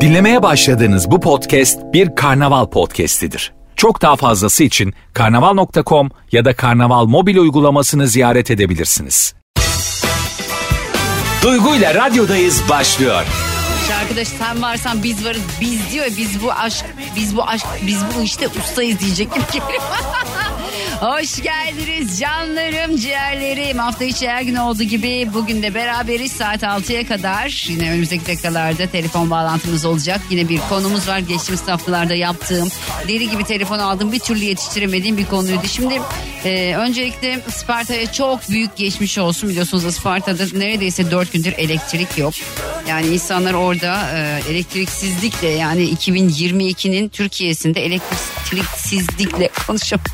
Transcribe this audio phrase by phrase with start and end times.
[0.00, 3.52] Dinlemeye başladığınız bu podcast bir karnaval podcastidir.
[3.76, 9.34] Çok daha fazlası için karnaval.com ya da karnaval mobil uygulamasını ziyaret edebilirsiniz.
[11.42, 13.24] Duygu ile radyodayız başlıyor.
[14.02, 16.84] Arkadaş sen varsan biz varız biz diyor biz bu aşk
[17.16, 19.82] biz bu aşk biz bu işte ustayız diyecek gibi geliyor.
[21.00, 23.78] Hoş geldiniz canlarım ciğerlerim.
[23.78, 26.32] Hafta içi her gün olduğu gibi bugün de beraberiz.
[26.32, 30.20] Saat 6'ya kadar yine önümüzdeki dakikalarda telefon bağlantımız olacak.
[30.30, 31.18] Yine bir konumuz var.
[31.18, 32.68] Geçtiğimiz haftalarda yaptığım
[33.08, 35.66] deli gibi telefon aldım bir türlü yetiştiremediğim bir konuydu.
[35.68, 36.00] Şimdi
[36.44, 39.48] e, öncelikle Sparta'ya çok büyük geçmiş olsun.
[39.50, 42.34] Biliyorsunuz Sparta'da neredeyse 4 gündür elektrik yok.
[42.88, 50.06] Yani insanlar orada e, elektriksizlikle yani 2022'nin Türkiye'sinde elektriksizlikle konuşuyorum.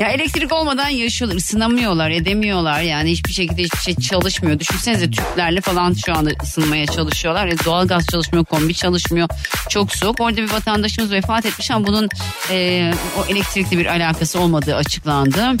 [0.00, 2.80] Ya elektrik olmadan yaşıyorlar, ısınamıyorlar, edemiyorlar.
[2.80, 4.60] Yani hiçbir şekilde hiçbir şey çalışmıyor.
[4.60, 7.46] Düşünsenize tüplerle falan şu anda ısınmaya çalışıyorlar.
[7.46, 9.28] Yani doğalgaz çalışmıyor, kombi çalışmıyor.
[9.68, 10.20] Çok soğuk.
[10.20, 12.08] Orada bir vatandaşımız vefat etmiş ama bunun
[12.50, 15.56] e, o elektrikli bir alakası olmadığı açıklandı.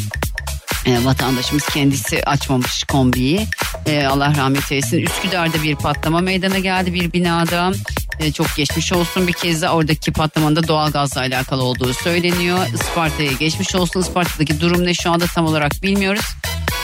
[0.86, 3.46] E, vatandaşımız kendisi açmamış kombiyi.
[3.86, 4.98] E, Allah rahmet eylesin.
[4.98, 7.72] Üsküdar'da bir patlama meydana geldi bir binada.
[8.20, 12.58] E, çok geçmiş olsun bir kez de oradaki patlamanın da doğalgazla alakalı olduğu söyleniyor.
[12.74, 14.00] Isparta'ya geçmiş olsun.
[14.00, 16.24] Isparta'daki durum ne şu anda tam olarak bilmiyoruz.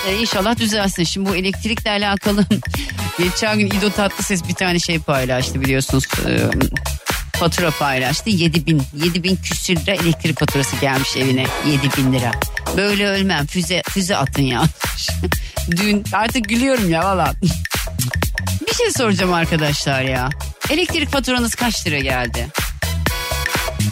[0.09, 1.05] E, inşallah düzelsin.
[1.05, 2.47] Şimdi bu elektrikle alakalı
[3.19, 6.05] geçen gün İdo Tatlıses bir tane şey paylaştı biliyorsunuz.
[6.27, 6.39] E,
[7.39, 8.31] fatura paylaştı.
[8.31, 11.47] 7 bin, 7 bin küsür lira elektrik faturası gelmiş evine.
[11.67, 12.31] 7 bin lira.
[12.77, 13.47] Böyle ölmem.
[13.47, 14.65] Füze, füze atın ya.
[15.71, 17.33] Dün artık gülüyorum ya valla.
[18.69, 20.31] Bir şey soracağım arkadaşlar ya.
[20.71, 22.49] Elektrik faturanız kaç lira geldi?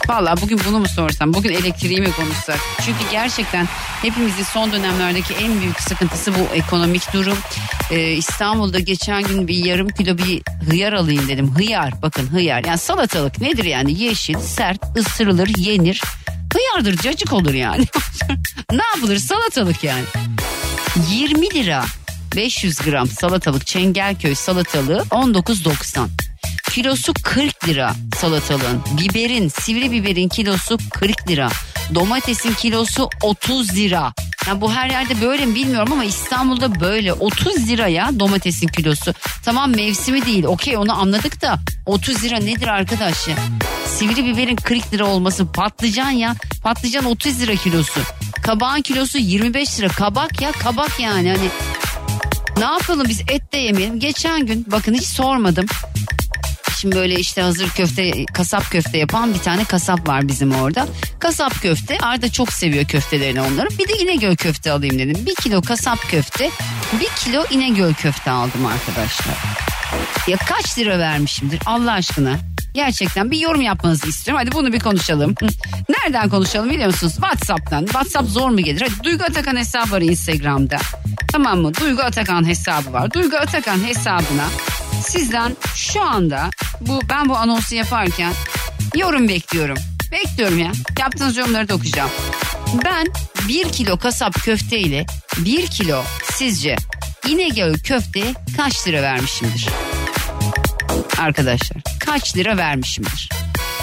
[0.07, 1.33] Valla bugün bunu mu sorsam?
[1.33, 2.59] Bugün elektriği mi konuşsak?
[2.85, 3.67] Çünkü gerçekten
[4.01, 7.37] hepimizin son dönemlerdeki en büyük sıkıntısı bu ekonomik durum.
[7.91, 11.55] Ee, İstanbul'da geçen gün bir yarım kilo bir hıyar alayım dedim.
[11.55, 12.63] Hıyar bakın hıyar.
[12.63, 14.03] Yani salatalık nedir yani?
[14.03, 16.01] Yeşil, sert, ısırılır, yenir.
[16.53, 17.85] Hıyardır cacık olur yani.
[18.71, 20.03] ne yapılır salatalık yani.
[21.09, 21.85] 20 lira
[22.35, 26.07] 500 gram salatalık Çengelköy salatalığı 19.90.
[26.73, 28.81] Kilosu 40 lira salatalığın.
[28.97, 31.49] Biberin, sivri biberin kilosu 40 lira.
[31.95, 34.13] Domatesin kilosu 30 lira.
[34.47, 39.13] Ya bu her yerde böyle mi bilmiyorum ama İstanbul'da böyle 30 liraya domatesin kilosu.
[39.45, 43.35] Tamam mevsimi değil okey onu anladık da 30 lira nedir arkadaş ya?
[43.87, 47.99] Sivri biberin 40 lira olması patlıcan ya patlıcan 30 lira kilosu.
[48.43, 51.49] Kabağın kilosu 25 lira kabak ya kabak yani hani
[52.57, 53.99] ne yapalım biz et de yemeyelim.
[53.99, 55.65] Geçen gün bakın hiç sormadım.
[56.83, 60.87] Şimdi böyle işte hazır köfte kasap köfte yapan bir tane kasap var bizim orada.
[61.19, 63.77] Kasap köfte Arda çok seviyor köftelerini onların.
[63.77, 65.25] Bir de İnegöl köfte alayım dedim.
[65.25, 66.49] Bir kilo kasap köfte
[66.99, 69.35] bir kilo İnegöl köfte aldım arkadaşlar.
[70.27, 72.35] Ya kaç lira vermişimdir Allah aşkına.
[72.73, 74.43] Gerçekten bir yorum yapmanızı istiyorum.
[74.45, 75.35] Hadi bunu bir konuşalım.
[75.89, 77.13] Nereden konuşalım biliyor musunuz?
[77.13, 77.85] Whatsapp'tan.
[77.85, 78.81] Whatsapp zor mu gelir?
[78.81, 80.77] Hadi Duygu Atakan hesabı var Instagram'da.
[81.31, 81.71] Tamam mı?
[81.81, 83.13] Duygu Atakan hesabı var.
[83.13, 84.45] Duygu Atakan hesabına
[85.03, 86.49] sizden şu anda
[86.81, 88.33] bu ben bu anonsu yaparken
[88.95, 89.77] yorum bekliyorum.
[90.11, 90.71] Bekliyorum ya.
[90.99, 92.09] Yaptığınız yorumları da okuyacağım.
[92.85, 93.07] Ben
[93.47, 95.05] bir kilo kasap köfte ile
[95.37, 96.03] bir kilo
[96.33, 96.75] sizce
[97.27, 99.67] İnegöl köfteye kaç lira vermişimdir?
[101.19, 103.29] Arkadaşlar kaç lira vermişimdir?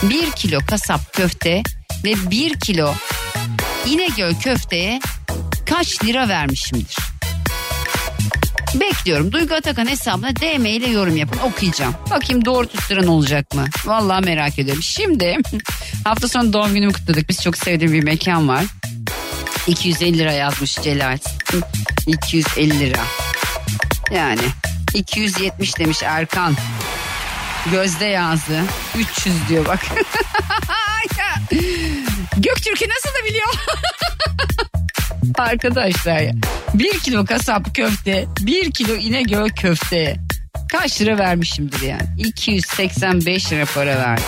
[0.02, 1.62] Bir kilo kasap köfte
[2.04, 2.94] ve bir kilo
[3.86, 5.00] İnegöl köfteye
[5.66, 6.96] kaç lira vermişimdir?
[8.74, 9.32] Bekliyorum.
[9.32, 11.94] Duygu Atakan hesabına DM ile yorum yapın okuyacağım.
[12.10, 13.64] Bakayım doğru tutturan olacak mı?
[13.84, 14.82] Vallahi merak ediyorum.
[14.82, 15.36] Şimdi
[16.04, 17.28] hafta sonu doğum günümü kutladık.
[17.28, 18.64] Biz çok sevdiğim bir mekan var.
[19.66, 21.18] 250 lira yazmış Celal.
[22.06, 23.00] 250 lira.
[24.10, 24.42] Yani
[24.94, 26.56] 270 demiş Erkan.
[27.72, 28.62] Gözde yazdı.
[28.98, 29.80] 300 diyor bak.
[32.36, 33.54] Göktürk'ü nasıl da biliyor?
[35.38, 36.32] Arkadaşlar ya.
[36.74, 40.16] Bir kilo kasap köfte, bir kilo İnegöl köfte.
[40.72, 42.02] Kaç lira vermişimdir yani?
[42.18, 44.24] 285 lira para verdim.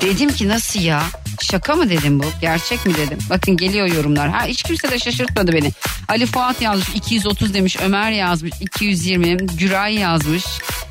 [0.00, 1.02] Dedim ki nasıl ya?
[1.42, 2.24] Şaka mı dedim bu?
[2.40, 3.18] Gerçek mi dedim?
[3.30, 4.28] Bakın geliyor yorumlar.
[4.28, 5.72] Ha hiç kimse de şaşırtmadı beni.
[6.08, 7.76] Ali Fuat yazmış 230 demiş.
[7.84, 9.36] Ömer yazmış 220.
[9.36, 10.44] Güray yazmış.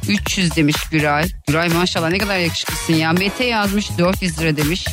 [0.08, 1.26] 300 demiş Güray.
[1.48, 3.14] Güray maşallah ne kadar yakışıklısın ya.
[3.14, 4.86] Mete yazmış 400 lira demiş.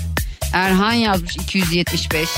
[0.52, 2.28] Erhan yazmış 275.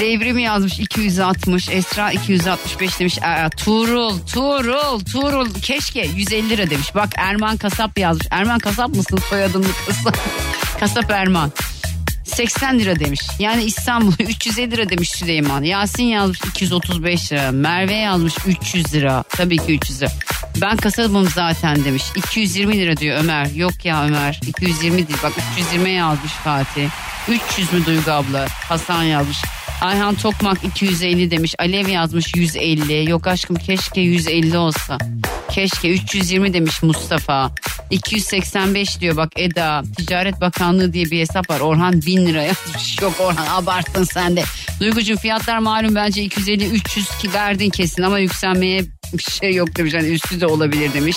[0.00, 1.68] Devrim yazmış 260.
[1.68, 3.18] Esra 265 demiş.
[3.22, 6.94] Aa, Tuğrul, Tuğrul, Tuğrul keşke 150 lira demiş.
[6.94, 8.26] Bak Erman Kasap yazmış.
[8.30, 10.18] Erman Kasap mısın soyadını kasap?
[10.80, 11.52] kasap Erman.
[12.24, 13.20] 80 lira demiş.
[13.38, 15.62] Yani İstanbul 350 lira demiş Süleyman.
[15.62, 17.52] Yasin yazmış 235 lira.
[17.52, 19.24] Merve yazmış 300 lira.
[19.28, 20.10] Tabii ki 300 lira.
[20.60, 22.04] Ben kasabım zaten demiş.
[22.16, 23.46] 220 lira diyor Ömer.
[23.46, 25.18] Yok ya Ömer 220 değil.
[25.22, 26.88] Bak 320 yazmış Fatih.
[27.28, 28.46] 300 mü Duygu abla?
[28.68, 29.38] Hasan yazmış.
[29.80, 31.54] Ayhan Tokmak 250 demiş.
[31.58, 33.10] Alev yazmış 150.
[33.10, 34.98] Yok aşkım keşke 150 olsa.
[35.50, 37.50] Keşke 320 demiş Mustafa.
[37.90, 39.82] 285 diyor bak Eda.
[39.96, 41.60] Ticaret Bakanlığı diye bir hesap var.
[41.60, 42.96] Orhan 1000 lira yazmış.
[43.02, 44.42] Yok Orhan abarttın sen de.
[44.80, 49.94] Duygucuğum fiyatlar malum bence 250-300 ki verdin kesin ama yükselmeye bir şey yok demiş.
[49.94, 51.16] Hani üstü de olabilir demiş.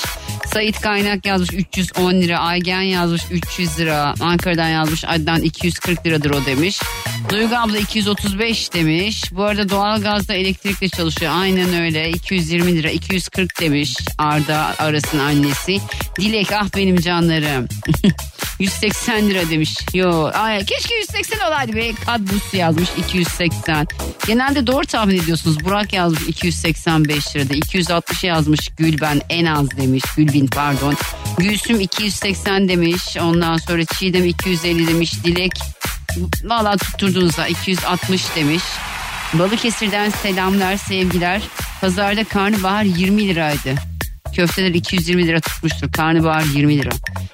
[0.53, 2.39] Sait Kaynak yazmış 310 lira.
[2.39, 4.13] Aygen yazmış 300 lira.
[4.19, 6.79] Ankara'dan yazmış Adnan 240 liradır o demiş.
[7.29, 9.23] Duygu abla 235 demiş.
[9.31, 11.31] Bu arada doğalgazda elektrikle çalışıyor.
[11.35, 12.09] Aynen öyle.
[12.09, 15.77] 220 lira 240 demiş Arda Aras'ın annesi.
[16.19, 17.67] Dilek ah benim canlarım.
[18.59, 19.77] 180 lira demiş.
[19.93, 21.91] Yo, ay, keşke 180 olaydı be.
[22.05, 23.87] Kadbus yazmış 280.
[24.27, 25.65] Genelde doğru tahmin ediyorsunuz.
[25.65, 27.53] Burak yazmış 285 lirada.
[27.53, 30.03] 260 yazmış Gülben en az demiş.
[30.17, 30.95] Gülbin pardon.
[31.37, 33.17] Gülsüm 280 demiş.
[33.21, 35.23] Ondan sonra Çiğdem 250 demiş.
[35.23, 35.51] Dilek
[36.43, 38.63] valla tutturduğunuzda 260 demiş.
[39.33, 41.41] Balıkesir'den selamlar sevgiler.
[41.81, 43.75] Pazarda karnabahar 20 liraydı.
[44.35, 45.91] Köfteler 220 lira tutmuştur.
[45.91, 46.89] Karnabahar 20 lira.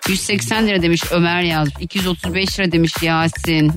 [0.07, 1.75] 180 lira demiş Ömer yazmış.
[1.79, 3.73] 235 lira demiş Yasin.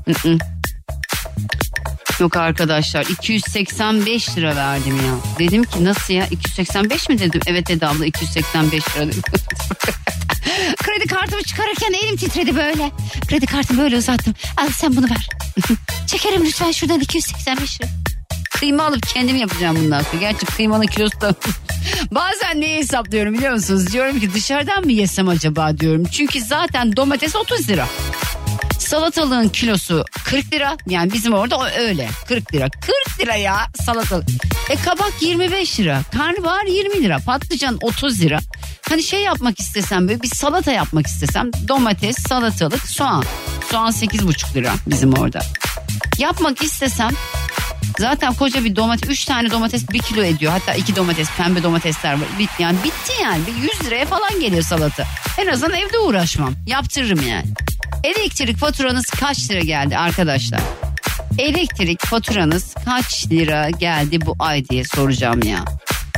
[2.20, 5.14] Yok arkadaşlar 285 lira verdim ya.
[5.38, 7.40] Dedim ki nasıl ya 285 mi dedim.
[7.46, 9.22] Evet dedi abla 285 lira dedim.
[10.82, 12.90] Kredi kartımı çıkarırken elim titredi böyle.
[13.28, 14.34] Kredi kartımı böyle uzattım.
[14.56, 15.28] Al sen bunu ver.
[16.06, 17.90] Çekerim lütfen şuradan 285 lira.
[18.50, 20.20] Kıyma alıp kendim yapacağım bundan sonra.
[20.20, 21.34] Gerçi kıymanın kilosu da...
[22.10, 23.92] Bazen neyi hesaplıyorum biliyor musunuz?
[23.92, 26.04] Diyorum ki dışarıdan mı yesem acaba diyorum.
[26.12, 27.88] Çünkü zaten domates 30 lira.
[28.92, 30.76] Salatalığın kilosu 40 lira.
[30.86, 32.68] Yani bizim orada o öyle 40 lira.
[32.70, 34.28] 40 lira ya salatalık.
[34.70, 36.02] E kabak 25 lira.
[36.16, 37.18] Karnabahar 20 lira.
[37.26, 38.38] Patlıcan 30 lira.
[38.88, 43.24] Hani şey yapmak istesem böyle bir salata yapmak istesem domates, salatalık, soğan.
[43.70, 45.40] Soğan 8,5 lira bizim orada.
[46.18, 47.10] Yapmak istesem
[47.98, 50.52] Zaten koca bir domates, 3 tane domates 1 kilo ediyor.
[50.52, 52.28] Hatta 2 domates, pembe domatesler var.
[52.38, 53.46] Bit, yani bitti yani.
[53.46, 55.04] Bir 100 liraya falan geliyor salata.
[55.38, 56.54] En azından evde uğraşmam.
[56.66, 57.46] Yaptırırım yani.
[58.04, 60.60] Elektrik faturanız kaç lira geldi arkadaşlar?
[61.38, 65.64] Elektrik faturanız kaç lira geldi bu ay diye soracağım ya.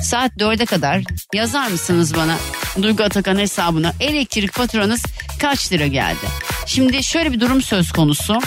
[0.02, 1.02] Saat 4'e kadar
[1.34, 2.36] yazar mısınız bana
[2.82, 5.02] Duygu Atakan hesabına elektrik faturanız
[5.40, 6.26] kaç lira geldi?
[6.66, 8.38] Şimdi şöyle bir durum söz konusu.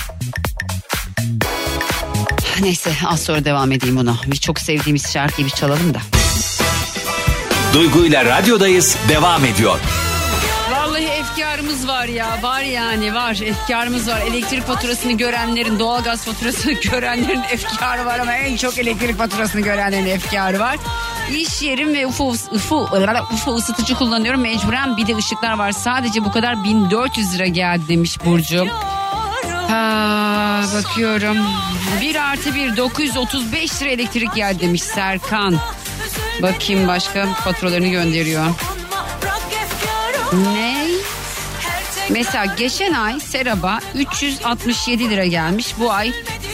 [2.61, 4.17] Neyse az sonra devam edeyim ona.
[4.27, 5.99] Bir çok sevdiğimiz şarkıyı bir çalalım da.
[7.73, 9.79] Duygu ile radyodayız devam ediyor.
[10.71, 14.21] Vallahi efkarımız var ya var yani var efkarımız var.
[14.21, 20.59] Elektrik faturasını görenlerin doğalgaz faturasını görenlerin efkarı var ama en çok elektrik faturasını görenlerin efkarı
[20.59, 20.77] var.
[21.35, 22.89] İş yerim ve UFO, UFO,
[23.33, 25.71] UFO ısıtıcı kullanıyorum mecburen bir de ışıklar var.
[25.71, 28.67] Sadece bu kadar 1400 lira geldi demiş Burcu.
[29.67, 31.37] Ha, bakıyorum.
[32.01, 35.55] 1 artı 1 935 lira elektrik geldi demiş Serkan.
[36.41, 38.45] Bakayım başka faturalarını gönderiyor.
[40.33, 40.87] Ne?
[42.09, 45.73] Mesela geçen ay Serap'a 367 lira gelmiş.
[45.79, 46.11] Bu ay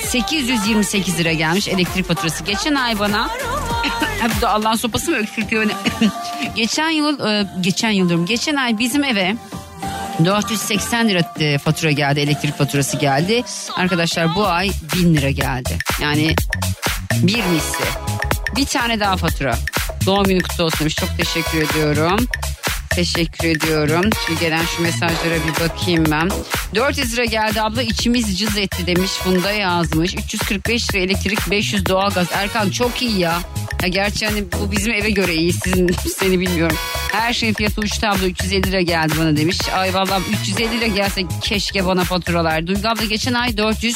[0.08, 2.44] 828 lira gelmiş elektrik faturası.
[2.44, 3.30] Geçen ay bana
[4.38, 5.66] bu da Allah'ın sopası mı öksürtüyor
[6.56, 8.26] geçen yıl e, geçen yıl diyorum.
[8.26, 9.36] Geçen ay bizim eve
[10.26, 13.44] 480 lira e, fatura geldi elektrik faturası geldi.
[13.76, 15.78] Arkadaşlar bu ay 1000 lira geldi.
[16.02, 16.36] Yani
[17.14, 17.86] bir misli.
[18.56, 19.56] Bir tane daha fatura.
[20.06, 20.96] Doğum günü kutlu olsun demiş.
[20.96, 22.28] Çok teşekkür ediyorum.
[22.96, 24.10] Teşekkür ediyorum.
[24.26, 26.30] Şimdi gelen şu mesajlara bir bakayım ben.
[26.76, 29.12] 400 lira geldi abla içimiz cız etti demiş.
[29.12, 30.16] Funda yazmış.
[30.16, 32.28] 345 lira elektrik 500 doğalgaz.
[32.34, 33.40] Erkan çok iyi ya.
[33.82, 35.54] Ya gerçi hani bu bizim eve göre iyi.
[35.54, 35.88] Sizin
[36.20, 36.78] seni bilmiyorum.
[37.12, 39.58] Her şeyin fiyatı uçtu abla 350 lira geldi bana demiş.
[39.76, 42.68] Ay vallahi 350 lira gelse keşke bana faturalar.
[42.68, 43.96] Duygu abla geçen ay 400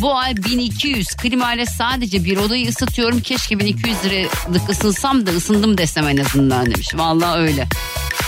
[0.00, 3.20] bu ay 1200 klimayla sadece bir odayı ısıtıyorum.
[3.20, 6.88] Keşke 1200 liralık ısınsam da ısındım desem en azından demiş.
[6.94, 7.68] Vallahi öyle.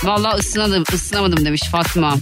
[0.05, 2.17] Vallahi ısınamadım, ısınamadım demiş Fatma.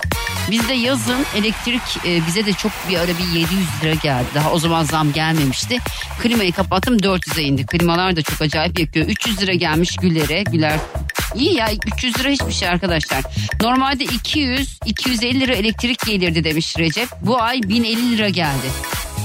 [0.50, 3.50] Bizde yazın elektrik e, bize de çok bir ara bir 700
[3.82, 4.26] lira geldi.
[4.34, 5.78] Daha o zaman zam gelmemişti.
[6.22, 7.66] Klimayı kapattım 400'e indi.
[7.66, 9.06] Klimalar da çok acayip yakıyor.
[9.06, 10.42] 300 lira gelmiş Güler'e.
[10.42, 10.78] Güler
[11.34, 13.24] İyi ya 300 lira hiçbir şey arkadaşlar.
[13.62, 17.08] Normalde 200-250 lira elektrik gelirdi demiş Recep.
[17.20, 18.66] Bu ay 1050 lira geldi.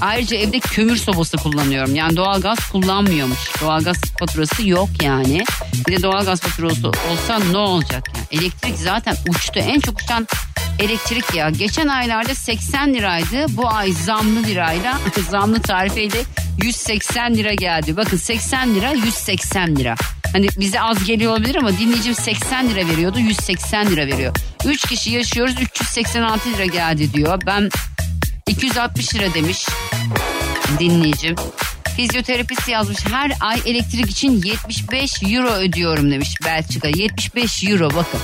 [0.01, 1.95] Ayrıca evde kömür sobası kullanıyorum.
[1.95, 3.39] Yani doğalgaz kullanmıyormuş.
[3.61, 5.43] Doğalgaz faturası yok yani.
[5.87, 8.41] Bir de doğalgaz faturası olsa ne olacak yani?
[8.41, 9.59] Elektrik zaten uçtu.
[9.59, 10.27] En çok uçan
[10.79, 11.49] elektrik ya.
[11.49, 13.45] Geçen aylarda 80 liraydı.
[13.49, 16.21] Bu ay zamlı lirayla, zamlı tarifeyle
[16.63, 17.97] 180 lira geldi.
[17.97, 19.95] Bakın 80 lira 180 lira.
[20.33, 24.35] Hani bize az geliyor olabilir ama dinleyicim 80 lira veriyordu 180 lira veriyor.
[24.65, 27.41] 3 kişi yaşıyoruz 386 lira geldi diyor.
[27.45, 27.69] Ben
[28.47, 29.65] 260 lira demiş
[30.79, 31.35] dinleyicim.
[31.95, 36.87] Fizyoterapist yazmış her ay elektrik için 75 euro ödüyorum demiş Belçika.
[36.87, 38.19] 75 euro bakın.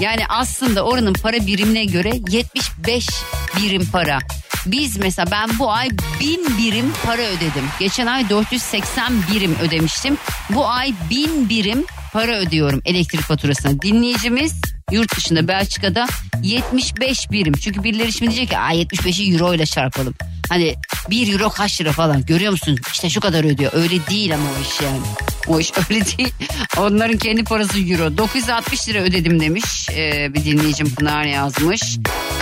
[0.00, 3.08] Yani aslında oranın para birimine göre 75
[3.56, 4.18] birim para.
[4.66, 5.88] Biz mesela ben bu ay
[6.20, 7.64] 1000 birim para ödedim.
[7.78, 10.18] Geçen ay 480 birim ödemiştim.
[10.50, 13.82] Bu ay 1000 birim para ödüyorum elektrik faturasına.
[13.82, 16.06] Dinleyicimiz yurt dışında Belçika'da
[16.42, 17.52] 75 birim.
[17.52, 20.14] Çünkü birileri şimdi diyecek ki 75'i euro ile çarpalım.
[20.48, 20.74] Hani
[21.10, 22.78] 1 euro kaç lira falan görüyor musun?
[22.92, 23.72] İşte şu kadar ödüyor.
[23.74, 25.00] Öyle değil ama o iş yani.
[25.48, 26.34] O iş öyle değil.
[26.76, 28.18] Onların kendi parası euro.
[28.18, 29.88] 960 lira ödedim demiş.
[29.90, 31.82] Ee, bir dinleyicim Pınar yazmış.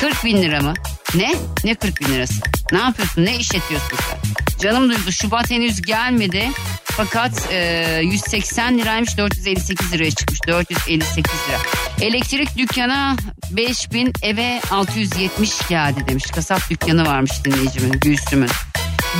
[0.00, 0.75] 40 bin lira mı?
[1.14, 1.35] Ne?
[1.64, 2.35] Ne 40 bin lirası?
[2.73, 3.25] Ne yapıyorsun?
[3.25, 4.19] Ne işletiyorsun sen?
[4.62, 6.49] Canım duydu Şubat henüz gelmedi.
[6.85, 10.40] Fakat e, 180 liraymış 458 liraya çıkmış.
[10.47, 11.59] 458 lira.
[12.00, 13.16] Elektrik dükkana
[13.50, 16.25] 5000 eve 670 geldi demiş.
[16.25, 18.50] Kasap dükkanı varmış dinleyicimin Gülsüm'ün.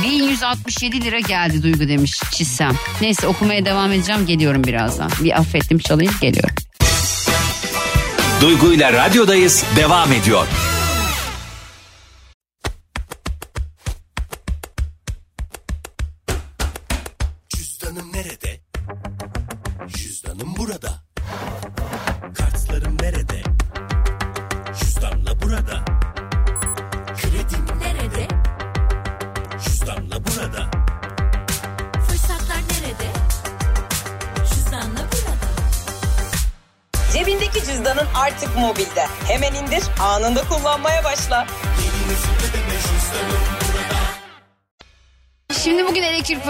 [0.03, 2.71] 1167 lira geldi Duygu demiş Çizsem.
[3.01, 5.11] Neyse okumaya devam edeceğim geliyorum birazdan.
[5.23, 6.55] Bir affettim çalayım geliyorum.
[8.41, 10.47] Duygu ile radyodayız devam ediyor.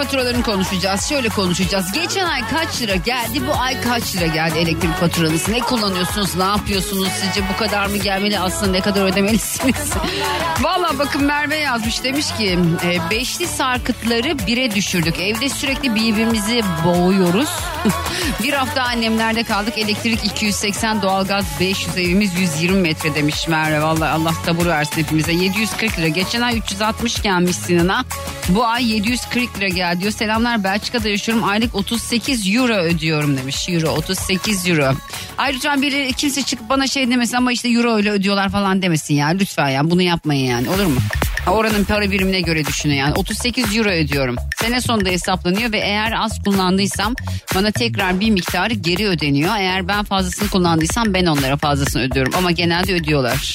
[0.02, 1.08] Faturalarını konuşacağız.
[1.08, 1.92] Şöyle konuşacağız.
[1.92, 3.46] Geçen ay kaç lira geldi?
[3.46, 5.48] Bu ay kaç lira geldi elektrik faturanız?
[5.48, 6.36] Ne kullanıyorsunuz?
[6.36, 7.08] Ne yapıyorsunuz?
[7.20, 8.38] Sizce bu kadar mı gelmeli?
[8.38, 9.90] Aslında ne kadar ödemelisiniz?
[10.60, 12.04] Valla bakın Merve yazmış.
[12.04, 15.20] Demiş ki e, beşli sarkıtları bire düşürdük.
[15.20, 17.48] Evde sürekli birbirimizi boğuyoruz.
[18.42, 19.78] bir hafta annemlerde kaldık.
[19.78, 23.82] Elektrik 280, doğalgaz 500, evimiz 120 metre demiş Merve.
[23.82, 25.32] Valla Allah sabır versin hepimize.
[25.32, 26.08] 740 lira.
[26.08, 28.04] Geçen ay 360 gelmiş Sinan'a.
[28.48, 30.12] Bu ay 740 lira geldi diyor.
[30.12, 31.44] Selamlar Belçika'da yaşıyorum.
[31.44, 33.68] Aylık 38 euro ödüyorum demiş.
[33.68, 34.92] Euro 38 euro.
[35.38, 39.26] Ayrıca biri kimse çıkıp bana şey demesin ama işte euro ile ödüyorlar falan demesin ya.
[39.26, 41.00] Lütfen ya bunu yapmayın yani olur mu?
[41.46, 43.14] Oranın para birimine göre düşünün yani.
[43.14, 44.36] 38 euro ödüyorum.
[44.60, 47.14] Sene sonunda hesaplanıyor ve eğer az kullandıysam
[47.54, 49.56] bana tekrar bir miktarı geri ödeniyor.
[49.58, 52.32] Eğer ben fazlasını kullandıysam ben onlara fazlasını ödüyorum.
[52.36, 53.54] Ama genelde ödüyorlar.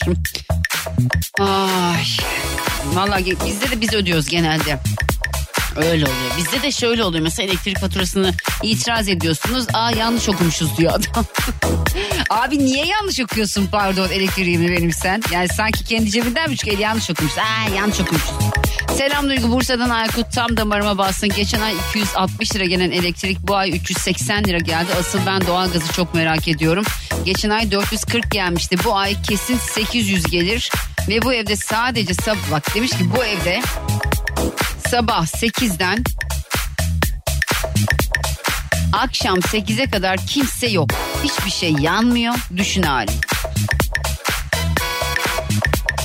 [1.39, 2.03] Ay.
[2.93, 4.79] Vallahi bizde de biz ödüyoruz genelde.
[5.77, 6.37] Öyle oluyor.
[6.37, 7.23] Bizde de şöyle oluyor.
[7.23, 9.65] Mesela elektrik faturasını itiraz ediyorsunuz.
[9.73, 11.25] Aa yanlış okumuşuz diyor adam.
[12.29, 15.21] Abi niye yanlış okuyorsun pardon elektriğimi benim sen?
[15.31, 16.77] Yani sanki kendi cebinden mi çıkıyor?
[16.79, 17.37] Yanlış okumuşuz.
[17.37, 18.29] Aa yanlış okumuşuz.
[18.97, 21.29] Selam Duygu Bursa'dan Aykut tam damarıma bassın.
[21.29, 24.87] Geçen ay 260 lira gelen elektrik bu ay 380 lira geldi.
[24.99, 26.83] Asıl ben doğalgazı çok merak ediyorum.
[27.25, 28.77] Geçen ay 440 gelmişti.
[28.85, 30.71] Bu ay kesin 800 gelir.
[31.07, 33.61] Ve bu evde sadece sab bak demiş ki bu evde
[34.91, 36.03] sabah 8'den
[38.93, 40.89] akşam 8'e kadar kimse yok.
[41.23, 42.35] Hiçbir şey yanmıyor.
[42.57, 43.11] Düşün hali.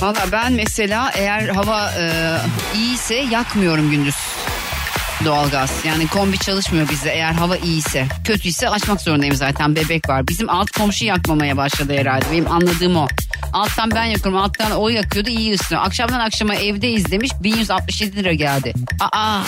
[0.01, 2.37] Valla ben mesela eğer hava e,
[2.75, 4.15] iyiyse yakmıyorum gündüz
[5.25, 5.71] doğalgaz.
[5.85, 8.05] Yani kombi çalışmıyor bizde eğer hava iyiyse.
[8.23, 10.27] Kötüyse açmak zorundayım zaten bebek var.
[10.27, 12.25] Bizim alt komşu yakmamaya başladı herhalde.
[12.31, 13.07] Benim anladığım o.
[13.53, 15.85] Alttan ben yakıyorum alttan o yakıyordu iyi ısınıyor.
[15.85, 18.73] Akşamdan akşama evdeyiz demiş 1167 lira geldi.
[18.99, 19.41] Aa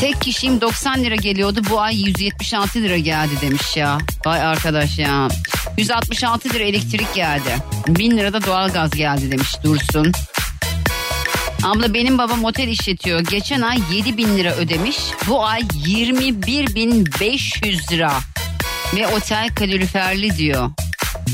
[0.00, 3.98] Tek kişiyim 90 lira geliyordu bu ay 176 lira geldi demiş ya.
[4.26, 5.28] Vay arkadaş ya.
[5.78, 7.56] 166 lira elektrik geldi.
[7.88, 10.12] 1000 lira da doğalgaz geldi demiş Dursun.
[11.62, 13.20] Abla benim babam otel işletiyor.
[13.20, 14.96] Geçen ay 7 bin lira ödemiş.
[15.28, 18.12] Bu ay 21 bin 500 lira.
[18.94, 20.70] Ve otel kaloriferli diyor.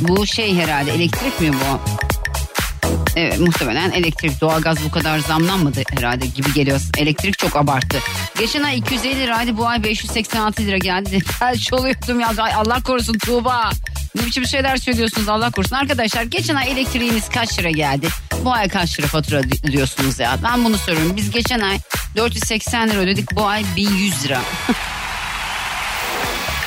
[0.00, 1.80] Bu şey herhalde elektrik mi bu?
[3.16, 6.80] Evet muhtemelen elektrik doğalgaz bu kadar zamlanmadı herhalde gibi geliyor.
[6.98, 7.98] Elektrik çok abarttı.
[8.38, 11.20] Geçen ay 250 liraydı bu ay 586 lira geldi.
[11.38, 13.70] Felç oluyordum ya Allah korusun Tuğba.
[14.14, 15.76] Ne biçim şeyler söylüyorsunuz Allah korusun.
[15.76, 18.08] Arkadaşlar geçen ay elektriğiniz kaç lira geldi?
[18.44, 20.38] Bu ay kaç lira fatura ödüyorsunuz ya?
[20.42, 21.16] Ben bunu soruyorum.
[21.16, 21.78] Biz geçen ay
[22.16, 24.40] 480 lira ödedik bu ay 1100 lira.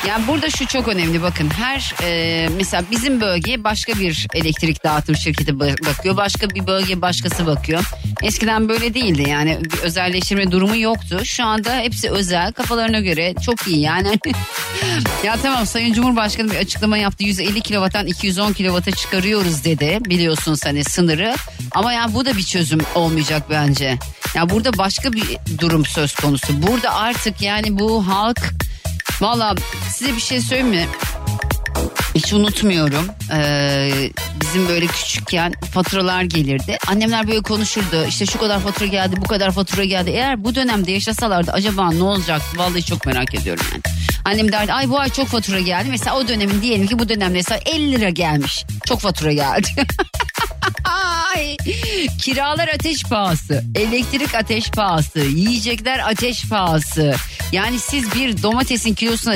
[0.08, 5.16] Yani burada şu çok önemli bakın her e, mesela bizim bölgeye başka bir elektrik dağıtım
[5.16, 7.84] şirketi ba- bakıyor başka bir bölgeye başkası bakıyor.
[8.22, 11.20] Eskiden böyle değildi yani bir özelleştirme durumu yoktu.
[11.24, 14.18] Şu anda hepsi özel kafalarına göre çok iyi yani.
[15.24, 20.84] ya tamam Sayın Cumhurbaşkanı bir açıklama yaptı 150 kilovattan 210 kilovata çıkarıyoruz dedi biliyorsunuz hani
[20.84, 21.34] sınırı.
[21.72, 23.98] Ama yani bu da bir çözüm olmayacak bence.
[24.34, 25.24] Ya burada başka bir
[25.58, 26.62] durum söz konusu.
[26.62, 28.52] Burada artık yani bu halk
[29.22, 29.54] Valla
[29.90, 30.86] size bir şey söyleyeyim mi?
[32.14, 33.06] Hiç unutmuyorum.
[33.34, 34.10] Ee,
[34.40, 36.78] bizim böyle küçükken faturalar gelirdi.
[36.88, 38.04] Annemler böyle konuşurdu.
[38.08, 40.10] İşte şu kadar fatura geldi, bu kadar fatura geldi.
[40.10, 42.58] Eğer bu dönemde yaşasalardı acaba ne olacaktı?
[42.58, 43.82] Vallahi çok merak ediyorum yani.
[44.24, 45.88] Annem derdi ay bu ay çok fatura geldi.
[45.90, 48.64] Mesela o dönemin diyelim ki bu dönemde mesela 50 lira gelmiş.
[48.86, 49.68] Çok fatura geldi.
[52.20, 57.14] Kiralar ateş pahası, elektrik ateş pahası, yiyecekler ateş pahası.
[57.52, 59.34] Yani siz bir domatesin kilosuna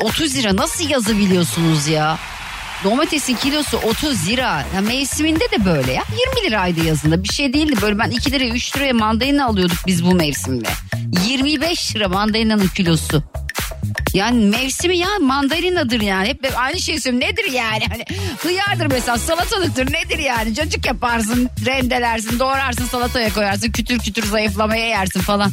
[0.00, 2.18] 30 lira nasıl yazabiliyorsunuz ya?
[2.84, 4.64] Domatesin kilosu 30 lira.
[4.74, 6.02] Ya mevsiminde de böyle ya.
[6.36, 7.24] 20 liraydı yazında.
[7.24, 7.76] Bir şey değildi.
[7.82, 10.68] Böyle ben 2 liraya 3 liraya mandalina alıyorduk biz bu mevsimde.
[11.28, 13.22] 25 lira mandalinanın kilosu.
[14.14, 16.28] Yani mevsimi ya mandalinadır yani.
[16.28, 17.28] Hep aynı şeyi söylüyorum.
[17.30, 17.84] Nedir yani?
[17.88, 18.04] Hani
[18.38, 20.54] hıyardır mesela salatalıktır nedir yani?
[20.54, 23.72] Cacık yaparsın, rendelersin, doğrarsın salataya koyarsın.
[23.72, 25.52] Kütür kütür zayıflamaya yersin falan.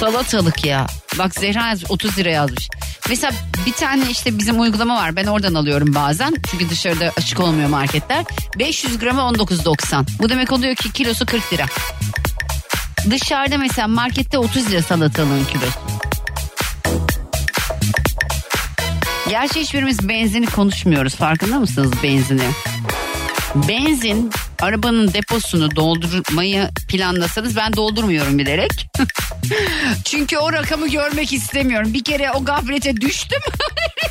[0.00, 0.86] Salatalık ya.
[1.18, 2.68] Bak Zehra yaz- 30 lira yazmış.
[3.08, 3.32] Mesela
[3.66, 5.16] bir tane işte bizim uygulama var.
[5.16, 6.34] Ben oradan alıyorum bazen.
[6.50, 8.24] Çünkü dışarıda açık olmuyor marketler.
[8.58, 10.06] 500 gramı 19.90.
[10.18, 11.66] Bu demek oluyor ki kilosu 40 lira.
[13.10, 15.78] Dışarıda mesela markette 30 lira salatalığın kilosu.
[19.28, 21.14] Gerçi hiçbirimiz benzini konuşmuyoruz.
[21.14, 22.42] Farkında mısınız benzini?
[23.54, 28.70] Benzin arabanın deposunu doldurmayı planlasanız ben doldurmuyorum bilerek.
[30.04, 31.94] Çünkü o rakamı görmek istemiyorum.
[31.94, 33.40] Bir kere o gaflete düştüm.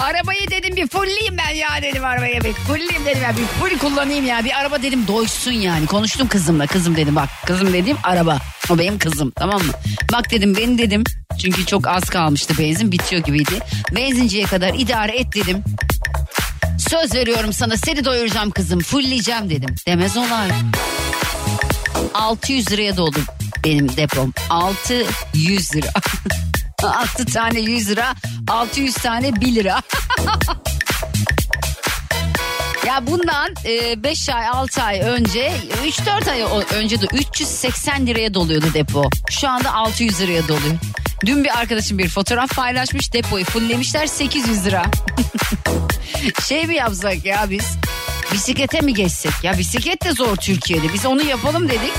[0.00, 4.26] Arabayı dedim bir fullleyeyim ben ya dedim arabaya bir fullleyeyim dedim ya bir full kullanayım
[4.26, 4.44] ya.
[4.44, 5.86] Bir araba dedim doysun yani.
[5.86, 8.38] Konuştum kızımla kızım dedim bak kızım dediğim araba
[8.70, 9.72] o benim kızım tamam mı?
[10.12, 11.04] Bak dedim beni dedim
[11.42, 13.58] çünkü çok az kalmıştı benzin bitiyor gibiydi.
[13.96, 15.64] Benzinciye kadar idare et dedim.
[16.88, 19.74] Söz veriyorum sana seni doyuracağım kızım fullleyeceğim dedim.
[19.86, 20.48] Demez olay
[22.14, 23.18] 600 liraya doldu
[23.64, 24.32] benim depom.
[24.50, 25.88] 600 lira
[26.82, 28.14] 6 tane 100 lira
[28.48, 29.82] 600 tane 1 lira
[32.86, 33.54] Ya bundan
[33.96, 35.52] 5 ay 6 ay önce
[35.84, 36.42] 3-4 ay
[36.74, 39.10] önce de 380 liraya doluyordu depo.
[39.30, 40.74] Şu anda 600 liraya doluyor.
[41.26, 44.82] Dün bir arkadaşım bir fotoğraf paylaşmış depoyu fulllemişler 800 lira.
[46.48, 47.76] şey mi yapsak ya biz
[48.32, 49.32] bisiklete mi geçsek?
[49.42, 51.92] Ya bisiklet de zor Türkiye'de biz onu yapalım dedik.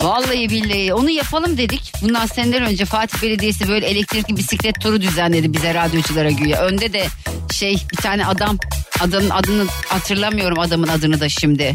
[0.00, 1.92] Vallahi billahi onu yapalım dedik.
[2.02, 6.62] Bundan seneler önce Fatih Belediyesi böyle elektrikli bisiklet turu düzenledi bize radyoculara güya.
[6.62, 7.06] Önde de
[7.52, 8.58] şey bir tane adam
[9.00, 11.74] adamın adını hatırlamıyorum adamın adını da şimdi.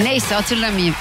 [0.00, 0.94] Neyse hatırlamayayım.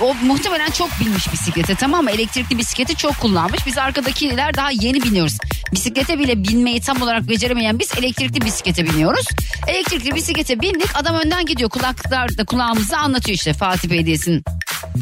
[0.00, 2.10] O muhtemelen çok binmiş bisiklete tamam mı?
[2.10, 3.66] Elektrikli bisikleti çok kullanmış.
[3.66, 5.38] Biz arkadakiler daha yeni biniyoruz.
[5.72, 9.26] Bisiklete bile binmeyi tam olarak beceremeyen biz elektrikli bisiklete biniyoruz.
[9.66, 10.88] Elektrikli bisiklete bindik.
[10.94, 11.70] Adam önden gidiyor.
[11.70, 14.44] Kulaklar da kulağımıza anlatıyor işte Fatih Belediyesi'nin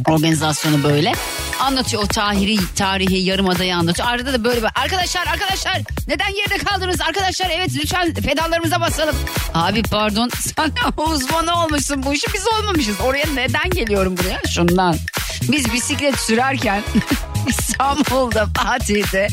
[0.09, 1.13] organizasyonu böyle.
[1.61, 4.09] Anlatıyor o tarihi, tarihi yarımadayı anlatıyor.
[4.09, 9.17] Arada da böyle böyle arkadaşlar arkadaşlar neden yerde kaldınız arkadaşlar evet lütfen pedallarımıza basalım.
[9.55, 12.97] Abi pardon sen uzmanı olmuşsun bu işi biz olmamışız.
[13.01, 14.41] Oraya neden geliyorum buraya?
[14.49, 14.97] Şundan.
[15.43, 16.83] Biz bisiklet sürerken
[17.59, 19.29] İstanbul'da Fatih'te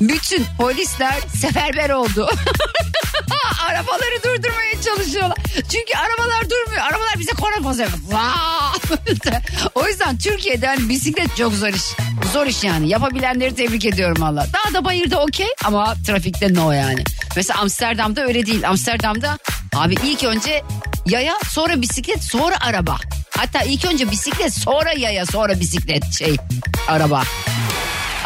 [0.00, 2.30] bütün polisler seferber oldu.
[3.68, 5.38] Arabaları durdurmaya çalışıyorlar.
[5.54, 6.82] Çünkü arabalar durmuyor.
[6.82, 7.58] Arabalar bize korna.
[8.10, 8.72] Vaa!
[9.74, 11.82] o yüzden Türkiye'de hani bisiklet çok zor iş.
[12.32, 12.88] Zor iş yani.
[12.88, 14.46] Yapabilenleri tebrik ediyorum valla.
[14.52, 17.04] Daha da bayırda okey ama trafikte no yani.
[17.36, 18.68] Mesela Amsterdam'da öyle değil.
[18.68, 19.38] Amsterdam'da
[19.74, 20.62] abi ilk önce
[21.06, 22.96] yaya sonra bisiklet sonra araba.
[23.36, 26.36] Hatta ilk önce bisiklet sonra yaya sonra bisiklet şey
[26.88, 27.22] araba.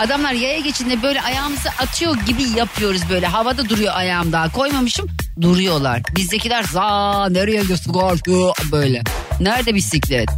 [0.02, 3.26] Adamlar yaya geçinde böyle ayağımızı atıyor gibi yapıyoruz böyle.
[3.26, 5.08] Havada duruyor ayağım daha koymamışım.
[5.40, 6.02] Duruyorlar.
[6.16, 9.02] Bizdekiler za nereye gidiyorsun Gol, böyle.
[9.40, 10.28] Nerede bisiklet?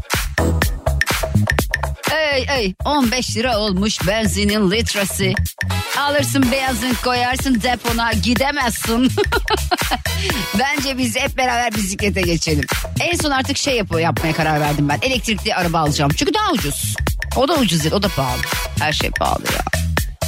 [2.12, 5.32] Ey ey 15 lira olmuş benzinin litresi.
[5.98, 9.12] Alırsın benzin koyarsın depona gidemezsin.
[10.58, 12.64] Bence biz hep beraber bisiklete geçelim.
[13.00, 14.98] En son artık şey yapıyor, yapmaya karar verdim ben.
[15.02, 16.10] Elektrikli araba alacağım.
[16.16, 16.94] Çünkü daha ucuz.
[17.36, 18.40] O da ucuz değil o da pahalı.
[18.78, 19.60] Her şey pahalı ya.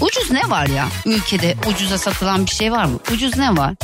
[0.00, 0.88] Ucuz ne var ya?
[1.06, 2.98] Ülkede ucuza satılan bir şey var mı?
[3.12, 3.74] Ucuz ne var?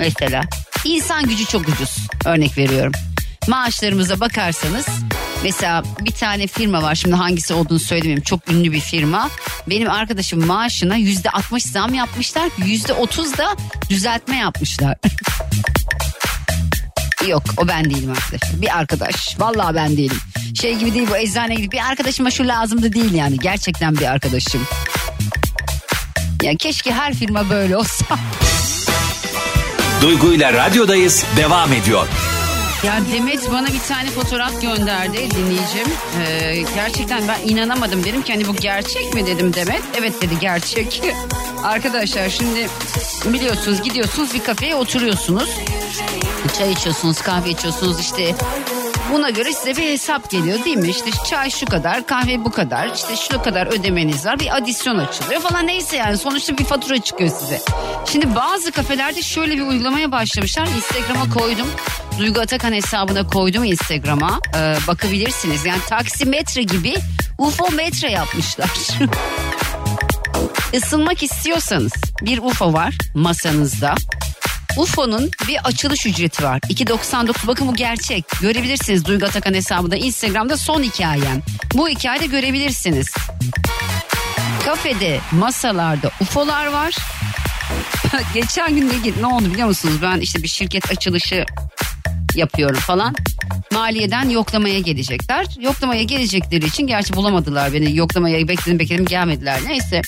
[0.00, 0.42] Mesela
[0.84, 1.96] insan gücü çok ucuz.
[2.24, 2.92] Örnek veriyorum.
[3.48, 4.86] Maaşlarımıza bakarsanız
[5.42, 9.30] mesela bir tane firma var şimdi hangisi olduğunu söylemeyeyim çok ünlü bir firma.
[9.68, 13.56] Benim arkadaşım maaşına yüzde 60 zam yapmışlar yüzde 30 da
[13.90, 14.96] düzeltme yapmışlar.
[17.28, 18.62] Yok o ben değilim arkadaşlar.
[18.62, 19.40] Bir arkadaş.
[19.40, 20.18] Vallahi ben değilim.
[20.60, 23.38] Şey gibi değil bu eczane gibi bir arkadaşıma şu lazımdı değil yani.
[23.38, 24.66] Gerçekten bir arkadaşım.
[26.42, 28.04] Ya keşke her firma böyle olsa.
[30.02, 32.06] Duygu ile radyodayız devam ediyor.
[32.84, 35.92] Ya Demet bana bir tane fotoğraf gönderdi dinleyicim.
[36.20, 38.04] Ee, gerçekten ben inanamadım.
[38.04, 39.82] Dedim ki hani bu gerçek mi dedim Demet.
[39.98, 41.02] Evet dedi gerçek.
[41.64, 42.68] Arkadaşlar şimdi
[43.24, 45.50] biliyorsunuz gidiyorsunuz bir kafeye oturuyorsunuz.
[46.58, 48.34] Çay içiyorsunuz kahve içiyorsunuz işte
[49.12, 50.88] Buna göre size bir hesap geliyor değil mi?
[50.88, 54.40] İşte çay şu kadar, kahve bu kadar, işte şu kadar ödemeniz var.
[54.40, 57.60] Bir adisyon açılıyor falan neyse yani sonuçta bir fatura çıkıyor size.
[58.06, 60.66] Şimdi bazı kafelerde şöyle bir uygulamaya başlamışlar.
[60.76, 61.66] Instagram'a koydum.
[62.18, 64.40] Duygu Atakan hesabına koydum Instagram'a.
[64.56, 65.66] Ee, bakabilirsiniz.
[65.66, 66.94] Yani taksimetre gibi
[67.38, 68.70] UFO metre yapmışlar.
[70.72, 71.92] Isınmak istiyorsanız
[72.22, 73.94] bir UFO var masanızda.
[74.76, 76.58] UFO'nun bir açılış ücreti var.
[76.58, 78.24] 2.99 bakın bu gerçek.
[78.40, 81.42] Görebilirsiniz Duygu Atakan hesabında Instagram'da son hikayem.
[81.74, 83.06] Bu hikayede görebilirsiniz.
[84.64, 86.96] Kafede masalarda UFO'lar var.
[88.34, 89.94] Geçen gün ne, ne oldu biliyor musunuz?
[90.02, 91.46] Ben işte bir şirket açılışı
[92.34, 93.14] yapıyorum falan.
[93.72, 95.46] Maliyeden yoklamaya gelecekler.
[95.60, 97.96] Yoklamaya gelecekleri için gerçi bulamadılar beni.
[97.96, 99.60] Yoklamaya bekledim bekledim gelmediler.
[99.66, 100.02] Neyse.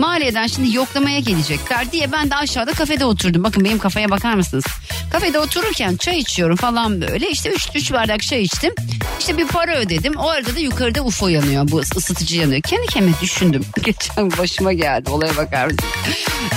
[0.00, 3.44] Maliyeden şimdi yoklamaya gelecekler diye ben de aşağıda kafede oturdum.
[3.44, 4.64] Bakın benim kafaya bakar mısınız?
[5.12, 7.30] Kafede otururken çay içiyorum falan böyle.
[7.30, 8.74] İşte 3 üç bardak çay içtim.
[9.20, 10.16] İşte bir para ödedim.
[10.16, 11.70] O arada da yukarıda UFO yanıyor.
[11.70, 12.62] Bu ısıtıcı yanıyor.
[12.62, 13.64] Kendi kendime düşündüm.
[13.84, 15.10] Geçen başıma geldi.
[15.10, 15.84] Olaya bakar mısınız?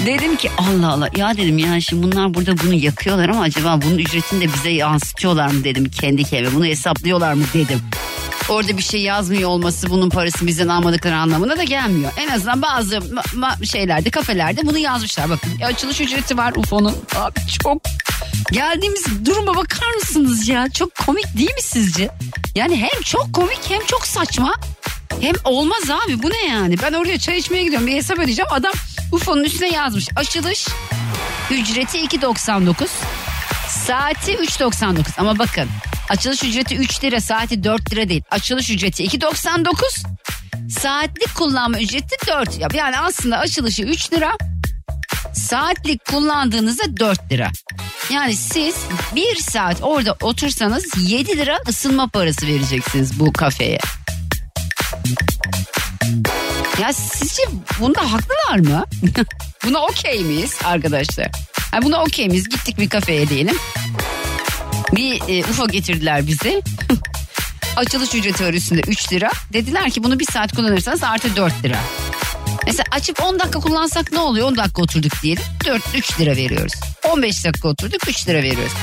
[0.06, 3.98] Dedim ki Allah Allah ya dedim ya şimdi bunlar burada bunu yakıyorlar ama acaba bunun
[3.98, 6.56] ücretini de bize yansıtıyorlar mı dedim kendi kendime.
[6.56, 7.82] Bunu hesaplıyorlar mı dedim
[8.50, 12.12] orada bir şey yazmıyor olması bunun parası bizden almadıkları anlamına da gelmiyor.
[12.18, 13.00] En azından bazı
[13.66, 15.30] şeylerde kafelerde bunu yazmışlar.
[15.30, 16.96] Bakın açılış ücreti var UFO'nun.
[17.16, 17.82] Abi çok
[18.52, 20.70] geldiğimiz duruma bakar mısınız ya?
[20.70, 22.10] Çok komik değil mi sizce?
[22.56, 24.54] Yani hem çok komik hem çok saçma.
[25.22, 26.76] Hem olmaz abi bu ne yani?
[26.82, 28.52] Ben oraya çay içmeye gidiyorum bir hesap ödeyeceğim.
[28.52, 28.74] Adam
[29.12, 30.08] UFO'nun üstüne yazmış.
[30.16, 30.68] Açılış
[31.52, 32.88] ücreti 2.99.
[33.70, 35.70] Saati 3.99 ama bakın
[36.10, 38.24] açılış ücreti 3 lira saati 4 lira değil.
[38.32, 39.74] Açılış ücreti 2.99
[40.70, 42.68] saatlik kullanma ücreti 4 lira.
[42.74, 44.32] Yani aslında açılışı 3 lira
[45.34, 47.52] saatlik kullandığınızda 4 lira.
[48.10, 48.76] Yani siz
[49.16, 53.80] bir saat orada otursanız 7 lira ısınma parası vereceksiniz bu kafeye.
[56.82, 57.44] Ya sizce
[57.80, 58.86] bunda haklılar mı?
[59.66, 61.32] buna okey miyiz arkadaşlar?
[61.74, 62.50] Yani buna okey miyiz?
[62.50, 63.58] Gittik bir kafeye diyelim.
[64.96, 66.62] Bir e, UFO getirdiler bize.
[67.76, 69.32] Açılış ücreti var üstünde 3 lira.
[69.54, 71.78] Dediler ki bunu bir saat kullanırsanız artı 4 lira.
[72.66, 74.48] Mesela açıp 10 dakika kullansak ne oluyor?
[74.48, 75.44] 10 dakika oturduk diyelim.
[75.66, 76.74] 4 3 lira veriyoruz.
[77.10, 78.74] 15 dakika oturduk 3 lira veriyoruz.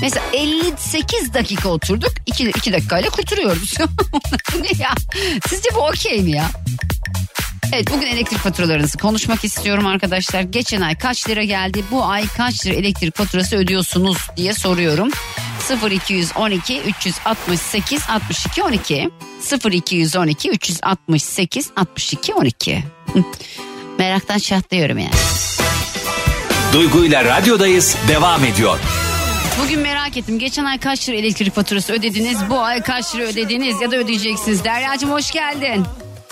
[0.00, 3.74] Mesela 58 dakika oturduk 2, 2 dakikayla kurtarıyoruz.
[4.54, 4.90] Bu ne ya?
[5.48, 6.50] Sizce bu okey mi ya?
[7.72, 10.40] Evet bugün elektrik faturalarınızı konuşmak istiyorum arkadaşlar.
[10.40, 11.84] Geçen ay kaç lira geldi?
[11.90, 15.10] Bu ay kaç lira elektrik faturası ödüyorsunuz diye soruyorum.
[15.90, 19.10] 0212 368 62 12
[19.72, 22.84] 0212 368 62 12
[23.98, 25.10] Meraktan çatlıyorum yani.
[26.72, 28.78] Duygu ile radyodayız devam ediyor.
[29.64, 30.38] Bugün merak ettim.
[30.38, 32.38] Geçen ay kaç lira elektrik faturası ödediniz?
[32.50, 34.64] Bu ay kaç lira ödediniz ya da ödeyeceksiniz?
[34.64, 35.84] Derya'cığım hoş geldin.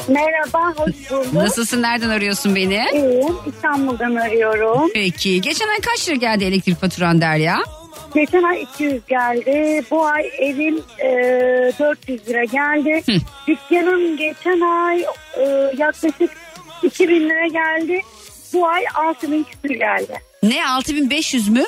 [0.09, 1.33] Merhaba, hoş bulduk.
[1.33, 1.83] Nasılsın?
[1.83, 2.85] Nereden arıyorsun beni?
[2.95, 4.91] İyiyim, İstanbul'dan arıyorum.
[4.95, 5.41] Peki.
[5.41, 7.59] Geçen ay kaç lira geldi elektrik faturan Derya?
[8.15, 9.85] Geçen ay 200 geldi.
[9.91, 11.09] Bu ay evim e,
[11.79, 13.03] 400 lira geldi.
[13.07, 13.13] Hı.
[13.47, 15.05] Dükkanım geçen ay
[15.37, 15.43] e,
[15.77, 16.31] yaklaşık
[16.83, 18.01] 2000 lira geldi.
[18.53, 20.21] Bu ay 6000 küsür geldi.
[20.43, 21.65] Ne 6500 mü?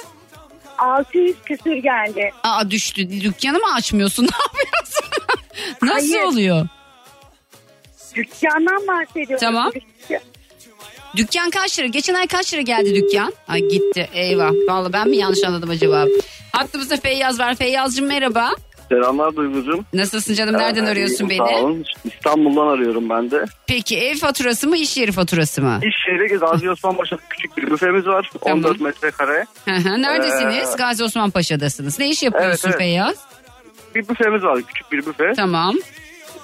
[0.79, 2.31] 600 küsür geldi.
[2.43, 3.11] Aa düştü.
[3.21, 4.23] Dükkanı mı açmıyorsun?
[4.33, 5.09] Ne yapıyorsun?
[5.83, 6.25] Nasıl Hayır.
[6.33, 6.69] oluyor?
[8.14, 9.37] Dükkandan bahsediyorum.
[9.40, 9.73] Tamam.
[11.16, 11.87] Dükkan kaç lira?
[11.87, 13.33] Geçen ay kaç lira geldi dükkan?
[13.49, 14.09] Ay gitti.
[14.14, 14.51] Eyvah.
[14.68, 16.05] Vallahi ben mi yanlış anladım acaba?
[16.53, 17.55] Hattımızda Feyyaz var.
[17.55, 18.51] Feyyaz'cığım merhaba.
[18.88, 19.85] Selamlar Duygucuğum.
[19.92, 20.59] Nasılsın canım?
[20.59, 21.57] Nereden Ee, arıyorsun iyiyim, Sağ beni?
[21.57, 21.85] olun.
[22.05, 23.44] İstanbul'dan arıyorum ben de.
[23.66, 25.81] Peki ev faturası mı iş yeri faturası mı?
[25.83, 28.31] İş yeri Gazi Osman Paşa'da küçük bir büfemiz var.
[28.44, 28.59] Tamam.
[28.59, 29.47] 14 metrekare.
[29.64, 30.03] Hı hı.
[30.03, 30.73] Neredesiniz?
[30.75, 31.99] Ee, Gazi Osman Paşa'dasınız.
[31.99, 32.79] Ne iş yapıyorsun Evet, evet.
[32.79, 33.16] Feyyaz?
[33.94, 35.33] Bir büfemiz var küçük bir büfe.
[35.37, 35.75] Tamam.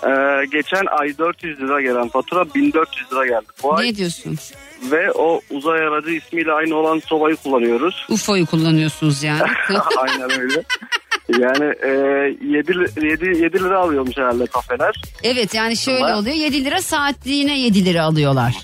[0.07, 3.87] Ee, geçen ay 400 lira gelen fatura 1400 lira geldi bu ay.
[3.87, 4.37] Ne diyorsun?
[4.91, 8.07] Ve o uzay aracı ismiyle aynı olan sobayı kullanıyoruz.
[8.11, 9.43] UFO'yu kullanıyorsunuz yani.
[9.99, 10.63] Aynen öyle.
[11.39, 11.89] Yani e,
[12.47, 12.73] 7,
[13.07, 15.03] 7, 7 lira alıyormuş herhalde kafeler.
[15.23, 18.55] evet yani şöyle oluyor 7 lira saatliğine 7 lira alıyorlar.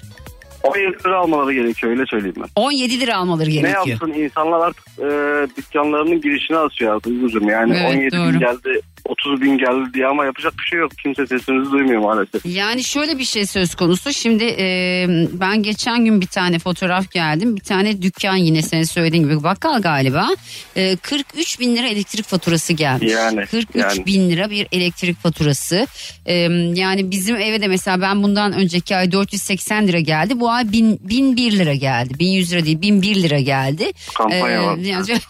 [0.62, 2.48] 17 lira almaları gerekiyor öyle söyleyeyim ben.
[2.56, 3.86] 17 lira almaları Ne gerekiyor.
[3.86, 7.50] yapsın insanlar artık e, dükkanlarının girişine asıyor artık Duygucuğum.
[7.50, 8.32] Yani Evet, 17 doğru.
[8.32, 10.92] bin geldi 30 bin geldi diye ama yapacak bir şey yok.
[11.02, 12.46] Kimse sesimizi duymuyor maalesef.
[12.46, 14.12] Yani şöyle bir şey söz konusu.
[14.12, 17.56] Şimdi e, ben geçen gün bir tane fotoğraf geldim.
[17.56, 20.28] Bir tane dükkan yine senin söylediğin gibi bakkal galiba.
[20.76, 23.12] E, 43 bin lira elektrik faturası gelmiş.
[23.12, 24.06] Yani, 43 yani.
[24.06, 25.86] bin lira bir elektrik faturası.
[26.26, 26.34] E,
[26.74, 30.40] yani bizim eve de mesela ben bundan önceki ay 480 lira geldi.
[30.40, 32.18] Bu ay 1000, 1001 lira geldi.
[32.18, 33.92] 1100 lira değil 1001 lira geldi.
[34.14, 34.76] Kampanya E, var.
[34.76, 35.06] yani-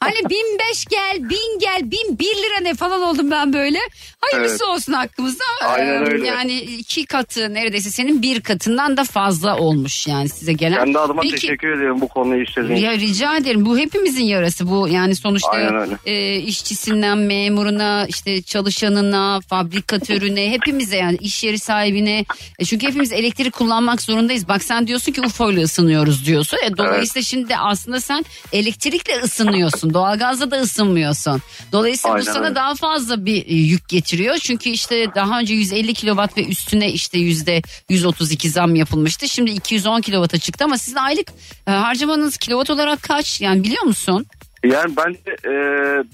[0.00, 3.78] hani 1005 gel, 1000 gel, 1001 lira ne falan oldum ben böyle.
[4.20, 5.44] Hayırlısı olsun hakkımızda.
[5.64, 6.26] Aynen Ee, öyle.
[6.26, 10.78] Yani iki katı neredeyse senin bir katından da fazla olmuş yani size gelen.
[10.84, 13.66] Kendi adıma Peki, teşekkür ediyorum bu konuyu işlediğin ya rica ederim.
[13.66, 14.88] Bu hepimizin yarası bu.
[14.88, 22.24] Yani sonuçta e, işçisinden memuruna, işte çalışanına, fabrikatörüne, hepimize yani iş yeri sahibine.
[22.58, 24.48] E, çünkü hepimiz elektrik kullanmak zorundayız.
[24.48, 26.58] Bak sen diyorsun ki UFO ile ısınıyoruz diyorsun.
[26.66, 29.61] E, dolayısıyla şimdi aslında sen elektrikle ısınıyorsun.
[29.94, 31.42] Doğalgazla da ısınmıyorsun.
[31.72, 32.54] Dolayısıyla Aynen bu sana öyle.
[32.54, 34.36] daha fazla bir e, yük getiriyor.
[34.36, 39.28] Çünkü işte daha önce 150 kilowatt ve üstüne işte yüzde 132 zam yapılmıştı.
[39.28, 41.28] Şimdi 210 kilowata çıktı ama sizin aylık
[41.66, 43.40] e, harcamanız kilowatt olarak kaç?
[43.40, 44.26] Yani biliyor musun?
[44.64, 45.52] Yani bence e,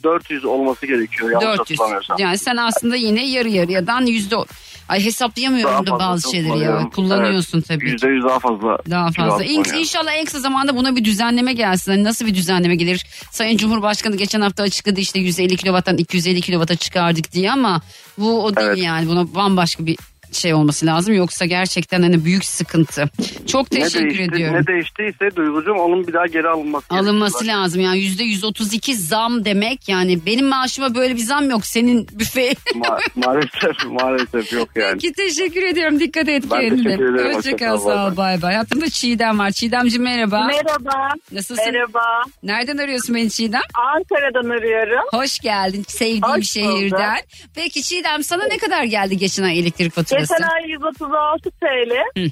[0.05, 1.59] 400 olması gerekiyor yanlış 400.
[1.59, 2.17] hatırlamıyorsam.
[2.19, 4.37] Yani sen aslında yine yarı yarıyadan yüzde
[4.89, 6.91] Ay hesaplayamıyorum da Daha bazı şeyleri ya.
[6.95, 7.91] Kullanıyorsun Evet, tabii.
[7.91, 8.79] %100 daha fazla.
[8.91, 9.37] Daha fazla.
[9.45, 9.75] kullanıyorum.
[9.81, 11.93] İnşallah en kısa zamanda buna bir düzenleme gelsin.
[11.93, 13.07] Hani nasıl bir düzenleme gelir?
[13.31, 17.81] Sayın Cumhurbaşkanı geçen hafta açıkladı işte 150 kilovattan 250 kilovata çıkardık diye ama
[18.19, 18.79] bu o değil Evet.
[18.79, 19.09] yani.
[19.09, 19.99] Buna bambaşka bir
[20.33, 21.15] şey olması lazım.
[21.15, 23.11] Yoksa gerçekten hani büyük sıkıntı.
[23.47, 24.57] Çok Ne teşekkür değişti, ediyorum.
[24.61, 27.59] ne değiştiyse Duygucuğum onun bir daha geri alınması Alınması gerekiyor.
[27.63, 32.53] lazım yani yüzde 132 zam demek yani benim maaşıma böyle bir zam yok senin büfe.
[32.53, 34.93] Ma- maalesef maalesef yok yani.
[34.93, 36.83] Peki teşekkür ediyorum dikkat et Ben kendine.
[36.85, 37.35] teşekkür ederim.
[37.37, 38.55] Hoşçakal Hoşça kal, sağ ol bay bay.
[38.55, 39.51] Hattımda Çiğdem var.
[39.51, 40.47] Çiğdemciğim merhaba.
[40.47, 41.09] Merhaba.
[41.33, 41.65] Nasılsın?
[41.73, 42.23] Merhaba.
[42.43, 43.61] Nereden arıyorsun beni Çiğdem?
[43.97, 45.05] Ankara'dan arıyorum.
[45.13, 47.19] Hoş geldin sevdiğim Hoş şehirden.
[47.55, 50.18] Peki Çiğdem sana ne kadar geldi geçen ay elektrik faturası?
[50.19, 52.21] Geçen ay 136 TL.
[52.21, 52.31] Hı.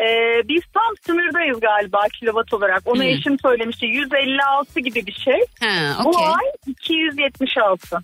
[0.00, 2.82] Ee, biz tam sınırdayız galiba kilowatt olarak.
[2.86, 3.04] Onu Hı.
[3.04, 3.86] eşim söylemişti.
[3.86, 5.40] 156 gibi bir şey.
[5.60, 7.98] Ha, Bu ay 276.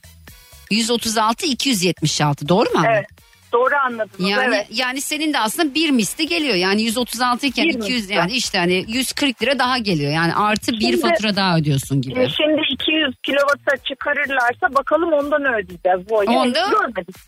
[0.71, 2.83] 136 276 doğru mu?
[2.87, 3.07] Evet.
[3.55, 4.31] Doğru anladınız.
[4.31, 4.67] Yani evet.
[4.71, 6.55] yani senin de aslında bir misli geliyor.
[6.55, 8.15] Yani 136 iken Bir 200 misli.
[8.15, 10.13] yani işte hani 140 lira daha geliyor.
[10.13, 12.21] Yani artı bir Şimdi- fatura daha ödüyorsun gibi.
[12.21, 16.11] Ee, Şimdi 200 kilowatt'a çıkarırlarsa bakalım ondan ödeyeceğiz.
[16.11, 16.71] Bu Onda-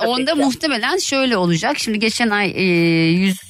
[0.07, 0.39] Onda ki.
[0.39, 1.79] muhtemelen şöyle olacak.
[1.79, 2.63] Şimdi geçen ay e,
[3.11, 3.41] 100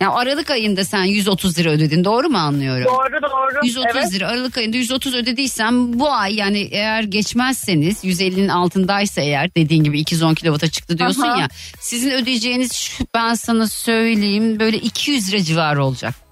[0.00, 2.04] yani Aralık ayında sen 130 lira ödedin.
[2.04, 2.84] Doğru mu anlıyorum?
[2.84, 3.66] Doğru doğru.
[3.66, 4.12] 130 evet.
[4.12, 10.00] lira Aralık ayında 130 ödediysen bu ay yani eğer geçmezseniz 150'nin altındaysa eğer dediğin gibi
[10.00, 11.40] 210 kilovata çıktı diyorsun Aha.
[11.40, 11.48] ya
[11.80, 16.25] sizin ödeyeceğiniz ben sana söyleyeyim böyle 200 lira civarı olacak.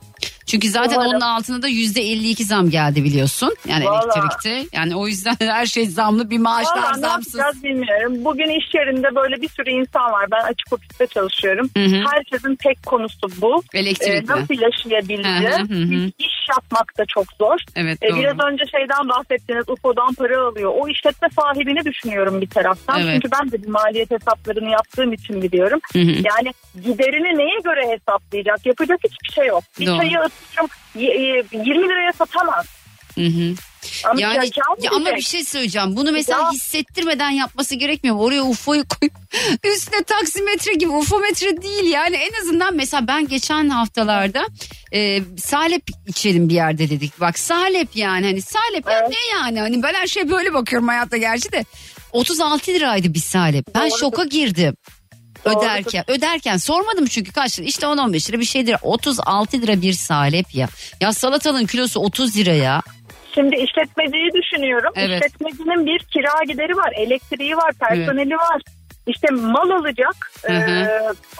[0.46, 1.10] Çünkü zaten Umarım.
[1.10, 3.54] onun altında da %52 zam geldi biliyorsun.
[3.68, 4.04] Yani Vallahi.
[4.18, 4.76] elektrikte.
[4.78, 7.34] Yani o yüzden her şey zamlı bir maaşlar Valla ne zamsız.
[7.34, 8.24] yapacağız bilmiyorum.
[8.24, 10.26] Bugün iş yerinde böyle bir sürü insan var.
[10.32, 11.70] Ben açık ofiste çalışıyorum.
[11.76, 12.04] Hı hı.
[12.12, 13.62] Herkesin tek konusu bu.
[13.74, 14.26] Ee, Elektrikli.
[14.26, 16.12] nasıl yaşayabileceğiz?
[16.18, 17.58] İş yapmak da çok zor.
[17.76, 18.18] Evet Ee, doğru.
[18.20, 20.72] biraz önce şeyden bahsettiniz UFO'dan para alıyor.
[20.74, 23.00] O işletme sahibini düşünüyorum bir taraftan.
[23.00, 23.12] Evet.
[23.14, 25.80] Çünkü ben de bir maliyet hesaplarını yaptığım için biliyorum.
[25.92, 26.02] Hı hı.
[26.10, 26.52] Yani
[26.84, 28.66] giderini neye göre hesaplayacak?
[28.66, 29.64] Yapacak hiçbir şey yok.
[29.80, 29.96] Bir Doğru.
[29.98, 30.18] çayı
[30.94, 32.66] y- 20 liraya satamaz.
[33.14, 33.54] Hı hı.
[34.04, 34.50] Ama Yani
[34.82, 35.96] ya ama bir şey söyleyeceğim.
[35.96, 36.50] Bunu mesela Ya.
[36.52, 38.16] hissettirmeden yapması gerekmiyor.
[38.18, 39.12] Oraya UFO'yu koyup
[39.64, 42.16] üstüne taksimetre gibi ufometre değil yani.
[42.16, 44.46] En azından mesela ben geçen haftalarda
[44.92, 47.20] e, salep içelim bir yerde dedik.
[47.20, 49.10] Bak salep yani hani salep ya Evet.
[49.10, 49.60] ne yani?
[49.60, 51.64] Hani ben her şeye böyle bakıyorum hayatta gerçi de.
[52.12, 53.74] 36 liraydı bir salep.
[53.74, 53.98] Ben Doğrudur.
[54.00, 54.76] şoka girdim.
[55.44, 57.66] Öderken, öderken sormadım çünkü kaç lira?
[57.66, 58.76] İşte 10-15 lira bir şeydir.
[58.82, 60.68] 36 lira bir salep ya.
[61.00, 62.82] Ya salatanın kilosu 30 lira ya.
[63.34, 64.92] Şimdi işletmeciyi düşünüyorum.
[64.96, 65.22] Evet.
[65.24, 68.62] İşletmecinin bir kira gideri var, elektriği var, personeli var.
[69.06, 70.30] İşte mal alacak.
[70.46, 70.70] Hı hı.
[70.70, 70.98] Ee,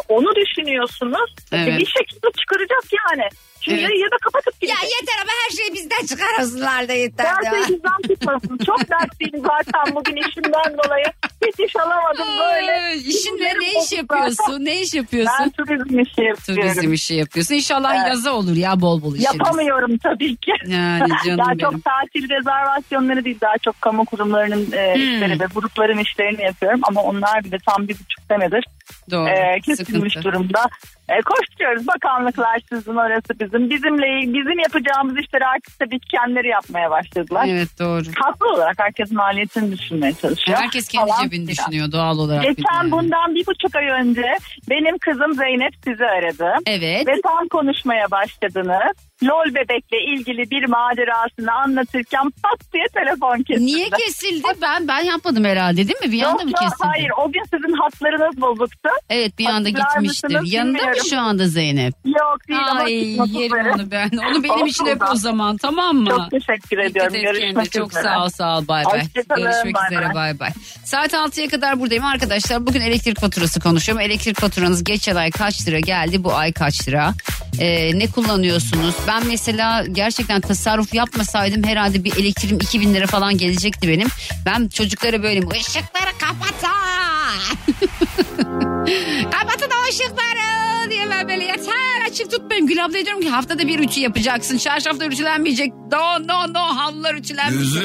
[0.09, 1.35] onu düşünüyorsunuz.
[1.53, 1.79] Evet.
[1.79, 3.29] Bir şekilde çıkaracak yani.
[3.61, 3.91] Şimdi Evet.
[4.05, 5.01] ya da kapatıp Ya gidecek.
[5.01, 7.27] yeter ama her şeyi bizden çıkarasınlar da yeter.
[7.27, 7.63] Derse ya.
[7.69, 8.59] bizden tutmasın.
[8.67, 11.05] Çok dertliyim zaten bugün işimden dolayı.
[11.47, 12.73] Hiç iş alamadım böyle.
[12.73, 14.65] Ay, İşin ne, iş yapıyorsun?
[14.65, 15.51] Ne iş Ben yapıyorsun?
[15.57, 16.63] turizm işi yapıyorum.
[16.73, 17.55] Turizm işi yapıyorsun.
[17.55, 18.09] İnşallah Evet.
[18.09, 19.35] yaza olur ya bol bol işiniz.
[19.35, 20.53] Yapamıyorum tabii ki.
[20.67, 21.59] Yani canım daha benim.
[21.59, 25.03] çok tatil rezervasyonları değil daha çok kamu kurumlarının e, Hmm.
[25.03, 28.65] işleri ve grupların işlerini yapıyorum ama onlar bile tam bir buçuk senedir
[29.11, 29.29] Doğru.
[29.29, 30.29] e, kesilmiş Sıkıntı.
[30.33, 30.67] durumda.
[31.09, 33.71] E, koşturuyoruz bakanlıklar sizin orası bizim.
[33.71, 37.47] Bizimle bizim yapacağımız işleri artık tabii kendileri yapmaya başladılar.
[37.49, 38.03] Evet doğru.
[38.17, 40.59] Haklı olarak herkes maliyetini düşünmeye çalışıyor.
[40.59, 42.43] Herkes kendi Falan cebini düşünüyor doğal olarak.
[42.45, 44.39] Geçen bundan bir buçuk ay önce
[44.71, 46.53] benim kızım Zeynep sizi aradı.
[46.67, 47.07] Evet.
[47.07, 48.97] Ve tam konuşmaya başladınız.
[49.25, 53.67] LOL bebekle ilgili bir macerasını anlatırken pat diye telefon kesildi.
[53.67, 54.43] Niye kesildi?
[54.63, 56.13] Ben ben yapmadım herhalde değil mi?
[56.13, 56.89] Bir Yok, anda mı yok, kesildi?
[56.89, 58.89] hayır o gün sizin hatlarınız bozuktu.
[59.11, 60.01] Evet bir anda gitmiştir.
[60.29, 61.95] mısınız Yanında mı şu anda Zeynep?
[62.05, 64.11] Yok değil ama Ay çıkmak yerim onu ben.
[64.31, 66.11] Onu benim için hep o zaman tamam mı?
[66.11, 67.13] Çok teşekkür ediyorum.
[67.13, 67.63] Görüşmek kendine.
[67.63, 67.83] üzere.
[67.83, 69.03] Çok sağ ol sağ ol bay bay.
[69.37, 70.15] Görüşmek bay üzere bay.
[70.15, 70.51] bay bay.
[70.85, 72.67] Saat 6'ya kadar buradayım arkadaşlar.
[72.67, 74.07] Bugün elektrik faturası konuşuyorum.
[74.07, 77.13] Elektrik faturanız geçen ay kaç lira geldi bu ay kaç lira?
[77.61, 78.95] Ee, ne kullanıyorsunuz?
[79.09, 84.09] Ben mesela gerçekten tasarruf yapmasaydım herhalde bir elektriğim 2000 lira falan gelecekti benim.
[84.47, 86.69] Ben çocuklara böyle ışıkları kapatın.
[89.31, 92.67] kapatın o ışıkları diye ben böyle yeter açık tutmayın.
[92.67, 94.59] Gül abla diyorum ki haftada bir ütü yapacaksın.
[94.59, 95.73] Çarşaflar ütülenmeyecek.
[95.93, 97.83] No no no halılar ütülenmeyecek.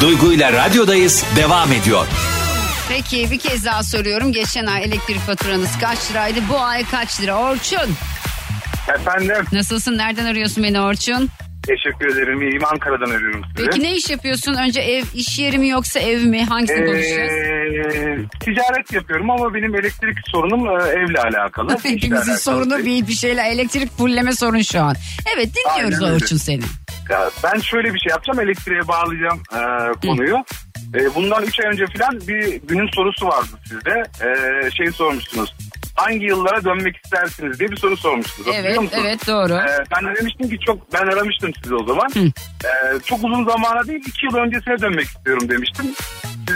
[0.00, 2.06] Duygu ile radyodayız devam ediyor.
[2.88, 4.32] Peki bir kez daha soruyorum.
[4.32, 6.40] Geçen ay elektrik faturanız kaç liraydı?
[6.48, 7.34] Bu ay kaç lira?
[7.36, 7.96] Orçun.
[8.88, 9.98] Efendim Nasılsın?
[9.98, 11.30] Nereden arıyorsun beni Orçun?
[11.62, 12.42] teşekkür ederim.
[12.42, 13.66] İyiyim Ankara'dan arıyorum sizi.
[13.66, 14.54] Peki ne iş yapıyorsun?
[14.54, 16.44] Önce ev, iş yeri mi yoksa ev mi?
[16.44, 17.32] Hangisini konuşacağız?
[17.32, 21.72] Ee, ticaret yapıyorum ama benim elektrik sorunum e, evle alakalı.
[21.82, 24.96] Hepimizin sorunu bir, bir şeyle elektrik fulleme sorun şu an.
[25.36, 26.14] Evet dinliyoruz Aynen.
[26.14, 26.62] Orçun seni.
[27.10, 28.40] Ya ben şöyle bir şey yapacağım.
[28.40, 29.60] Elektriğe bağlayacağım e,
[30.06, 30.36] konuyu.
[30.94, 34.02] E, bundan 3 ay önce falan bir günün sorusu vardı sizde.
[34.26, 35.54] E, şey sormuştunuz.
[35.94, 38.48] Hangi yıllara dönmek istersiniz diye bir soru sormuştunuz.
[38.54, 39.52] Evet evet doğru.
[39.52, 42.10] Ee, ben de demiştim ki çok ben aramıştım sizi o zaman.
[42.64, 45.86] Ee, çok uzun zamana değil iki yıl öncesine dönmek istiyorum demiştim.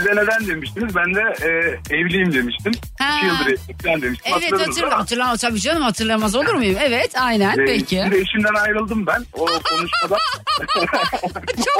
[0.07, 0.95] Size neden demiştiniz?
[0.95, 1.47] Ben de e,
[1.95, 2.71] evliyim demiştim.
[2.99, 3.17] Ha.
[3.17, 4.33] İki yıldır evliyim falan demiştim.
[4.41, 4.89] Evet mi?
[4.89, 6.77] hatırlamaz tabii canım hatırlamaz olur muyum?
[6.81, 8.01] Evet aynen Ee, peki.
[8.03, 10.17] Şimdi eşimden ayrıldım ben o konuşmada.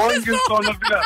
[0.00, 1.02] 10 gün sonra falan.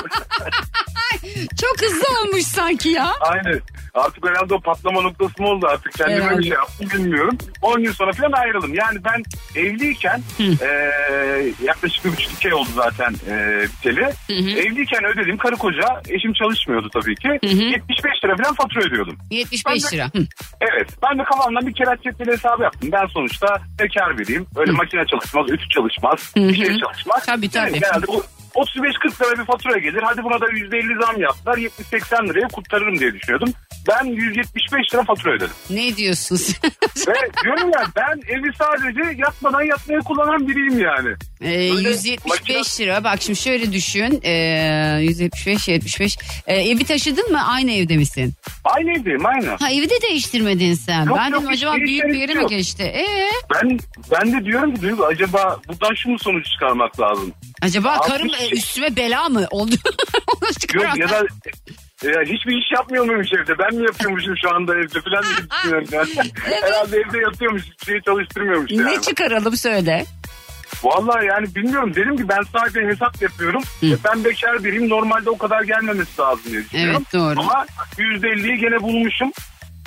[1.61, 3.13] Çok hızlı olmuş sanki ya.
[3.21, 3.61] Aynen.
[3.95, 6.39] Artık herhalde o patlama noktası mı oldu artık kendime Herhalde.
[6.39, 7.39] bir şey yaptım bilmiyorum.
[7.63, 8.75] 10 gün sonra falan ayrıldım.
[8.75, 9.23] Yani ben
[9.61, 10.67] evliyken e,
[11.63, 14.09] yaklaşık bir buçuk iki oldu zaten e, biteli.
[14.59, 17.29] Evliyken ödediğim karı koca eşim çalışmıyordu tabii ki.
[17.43, 19.19] 75 lira falan fatura ödüyordum.
[19.31, 20.05] 75 lira.
[20.05, 20.27] Hı.
[20.61, 22.89] Evet ben de kafamdan bir kere cetveli hesabı yaptım.
[22.93, 23.47] Ben sonuçta
[23.81, 24.47] bekar biriyim.
[24.57, 27.27] Öyle makine çalışmaz, ütü çalışmaz, bir şey çalışmaz.
[27.27, 27.73] Tabii, tabii.
[27.73, 30.03] Yani genelde bu 35-40 lira bir fatura gelir.
[30.03, 31.57] Hadi buna da %50 zam yaptılar.
[31.59, 33.53] 70-80 liraya kurtarırım diye düşünüyordum.
[33.89, 35.53] Ben 175 lira fatura ödedim.
[35.71, 36.71] Ne diyorsun sen?
[37.09, 37.15] Ve
[37.45, 41.09] diyorum ya ben evi sadece yatmadan yatmaya kullanan biriyim yani.
[41.41, 47.47] Ee, Öyle 175 lira bak şimdi şöyle düşün ee, 175 75 Ee, evi taşıdın mı
[47.49, 48.35] aynı evde misin?
[48.65, 49.47] Aynı evdeyim aynı.
[49.61, 51.05] Ha evi de değiştirmedin sen.
[51.07, 52.51] Yok, ben yok, dedim hiç acaba büyük bir değişmeniz yere mi yok.
[52.51, 52.83] geçti?
[52.83, 53.07] Ee,
[53.55, 53.79] Ben
[54.11, 57.33] ben de diyorum ki Duygu acaba buradan şu mu sonuç çıkarmak lazım?
[57.63, 58.53] acaba Altmış karım e, şey.
[58.59, 59.75] üstüme bela mı oldu?
[60.37, 61.23] Onu Yok ya da
[62.05, 63.59] e, hiçbir iş yapmıyor muymuş evde?
[63.59, 65.89] Ben mi yapıyormuşum şu anda evde falan diye düşünüyorum.
[65.93, 66.31] Yani.
[66.63, 67.63] Herhalde evde yatıyormuş.
[67.63, 68.87] Hiçbir şey çalıştırmıyormuş yani.
[68.87, 70.05] Ne çıkaralım söyle.
[70.83, 71.95] Vallahi yani bilmiyorum.
[71.95, 73.63] Dedim ki ben sadece hesap yapıyorum.
[73.83, 74.89] E, Ben bekar biriyim.
[74.89, 77.03] Normalde o kadar gelmemesi lazım diye düşünüyorum.
[77.13, 77.41] Evet, doğru.
[77.41, 77.67] Ama
[77.99, 79.33] %50'yi gene bulmuşum.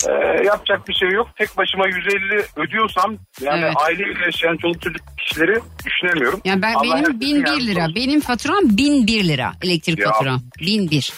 [0.10, 0.12] E,
[0.46, 1.28] yapacak bir şey yok.
[1.38, 3.74] Tek başıma 150 ödüyorsam yani Evet.
[3.78, 6.42] aileyle yaşayan çoluk çocuk kişileri düşünemiyorum.
[6.46, 7.82] Yani ben Allah benim herkesin 1001 yardımcısı lira.
[7.84, 7.96] olsun.
[7.96, 10.12] Benim faturam 1001 lira elektrik Ya.
[10.12, 10.42] faturam.
[10.60, 11.14] 1001.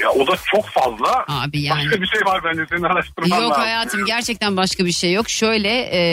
[0.00, 1.24] Ya o da çok fazla.
[1.28, 1.78] Abi yani.
[1.84, 3.62] Başka bir şey var bence senin araştırman Yok lazım.
[3.62, 5.28] hayatım gerçekten başka bir şey yok.
[5.30, 5.68] Şöyle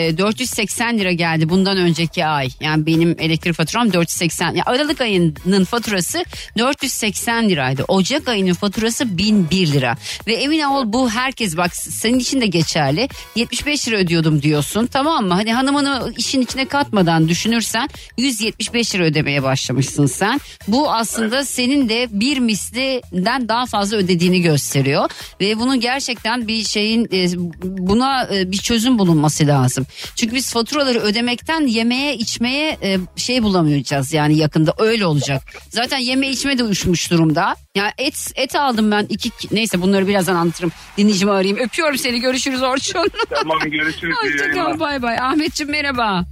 [0.08, 2.48] e, 480 lira geldi bundan önceki ay.
[2.60, 4.54] Yani benim elektrik faturam 480.
[4.54, 6.24] Ya Aralık ayının faturası
[6.58, 7.84] 480 liraydı.
[7.88, 9.96] Ocak ayının faturası 1001 lira.
[10.26, 13.08] Ve emin ol bu herkes bak senin için de geçerli.
[13.36, 15.34] 75 lira ödüyordum diyorsun tamam mı?
[15.34, 20.40] Hani hanımını işin içine katmadan düşünürsen 175 lira ödemeye başlamışsın sen.
[20.68, 25.10] Bu aslında senin de bir mislinden daha fazla ödediğini gösteriyor.
[25.40, 27.28] Ve bunun gerçekten bir şeyin e,
[27.62, 29.86] buna e, bir çözüm bulunması lazım.
[30.16, 35.42] Çünkü biz faturaları ödemekten yemeğe içmeye e, şey bulamayacağız yani yakında öyle olacak.
[35.68, 37.56] Zaten yeme içme de uçmuş durumda.
[37.74, 40.72] Ya et et aldım ben iki neyse bunları birazdan anlatırım.
[40.98, 41.58] Dinleyicimi arayayım.
[41.58, 42.20] Öpüyorum seni.
[42.20, 43.10] Görüşürüz Orçun.
[43.30, 44.16] Tamam görüşürüz.
[44.24, 45.18] Hoşçakal bay bay.
[45.18, 46.24] Ahmetciğim merhaba.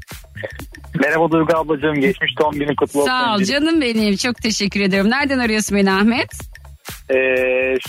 [1.00, 1.94] Merhaba Duygu ablacığım.
[1.94, 3.10] Geçmiş doğum günün kutlu olsun.
[3.10, 4.16] Sağ ol canım benim.
[4.16, 5.10] Çok teşekkür ederim.
[5.10, 6.30] Nereden arıyorsun beni Ahmet?
[7.10, 7.14] Ee,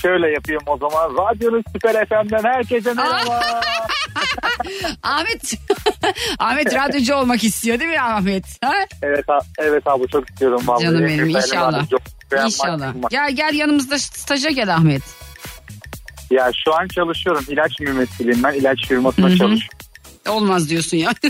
[0.01, 1.17] şöyle yapayım o zaman.
[1.17, 3.41] Radyonun Süper FM'den herkese merhaba.
[5.03, 5.53] Ahmet
[6.39, 8.45] Ahmet radyocu olmak istiyor değil mi Ahmet?
[8.63, 8.73] Ha?
[9.01, 9.25] evet,
[9.59, 10.61] evet abi çok istiyorum.
[10.65, 10.83] Vallahi.
[10.83, 11.85] Canım benim, Süper inşallah.
[12.45, 12.93] İnşallah.
[13.09, 15.01] Gel gel yanımızda staja gel Ahmet.
[16.31, 17.45] Ya şu an çalışıyorum.
[17.49, 18.53] İlaç mümessiliyim ben.
[18.53, 18.89] ilaç
[19.33, 19.37] hı.
[19.37, 19.88] çalışıyorum.
[20.29, 21.11] Olmaz diyorsun ya.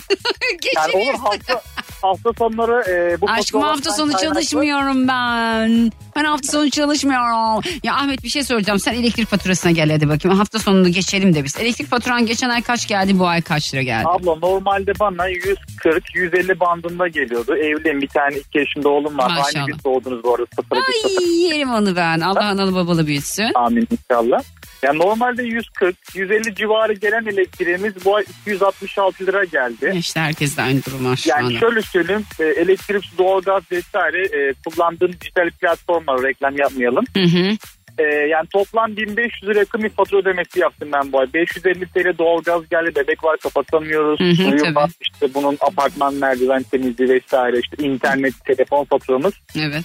[0.75, 1.61] Yani olur hafta,
[2.01, 5.91] hafta sonları e, bu Aşkım hafta sonu kaynaklı- çalışmıyorum ben.
[6.15, 7.61] Ben hafta sonu çalışmıyorum.
[7.83, 8.79] Ya Ahmet bir şey soracağım.
[8.79, 10.37] Sen elektrik faturasına gel hadi bakayım.
[10.37, 11.57] Hafta sonunu geçelim de biz.
[11.57, 14.07] Elektrik faturan geçen ay kaç geldi bu ay kaç lira geldi?
[14.07, 17.55] Abla normalde bana 140-150 bandında geliyordu.
[17.55, 19.29] Evliyim bir tane 2 yaşında oğlum var.
[19.29, 19.45] Maşallah.
[19.55, 20.45] Aynı gün doğdunuz bu arada.
[20.55, 21.23] Sıfır bir sıfır.
[21.23, 22.19] Ay yerim onu ben.
[22.19, 23.51] Allah analı babalı büyütsün.
[23.55, 24.39] Amin inşallah.
[24.83, 29.93] Yani normalde 140-150 civarı gelen elektriğimiz bu ay 266 lira geldi.
[29.95, 31.59] İşte herkes de aynı durum var şu Yani anda.
[31.59, 37.05] şöyle söyleyeyim e, elektrik, su, doğalgaz vesaire e, kullandığım dijital platformlar reklam yapmayalım.
[37.13, 37.57] Hı hı.
[37.99, 41.33] E, yani toplam 1500 lira yakın bir fatura ödemesi yaptım ben bu ay.
[41.33, 44.19] 550 TL doğalgaz geldi bebek var kapatamıyoruz.
[44.19, 49.33] Hı hı, Suyu var işte bunun apartman merdiven temizliği vesaire işte internet telefon faturamız.
[49.59, 49.83] Evet.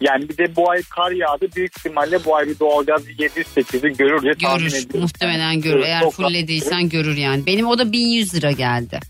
[0.00, 4.22] Yani bir de bu ay kar yağdı büyük ihtimalle bu ay bir doğalgaz 700-800'ü görür
[4.22, 4.76] diye tahmin Görür.
[4.76, 5.00] ediyorum.
[5.00, 5.82] Muhtemelen görür.
[5.82, 7.46] Eğer çok fullediysen görür yani.
[7.46, 9.00] Benim o da 1100 lira geldi.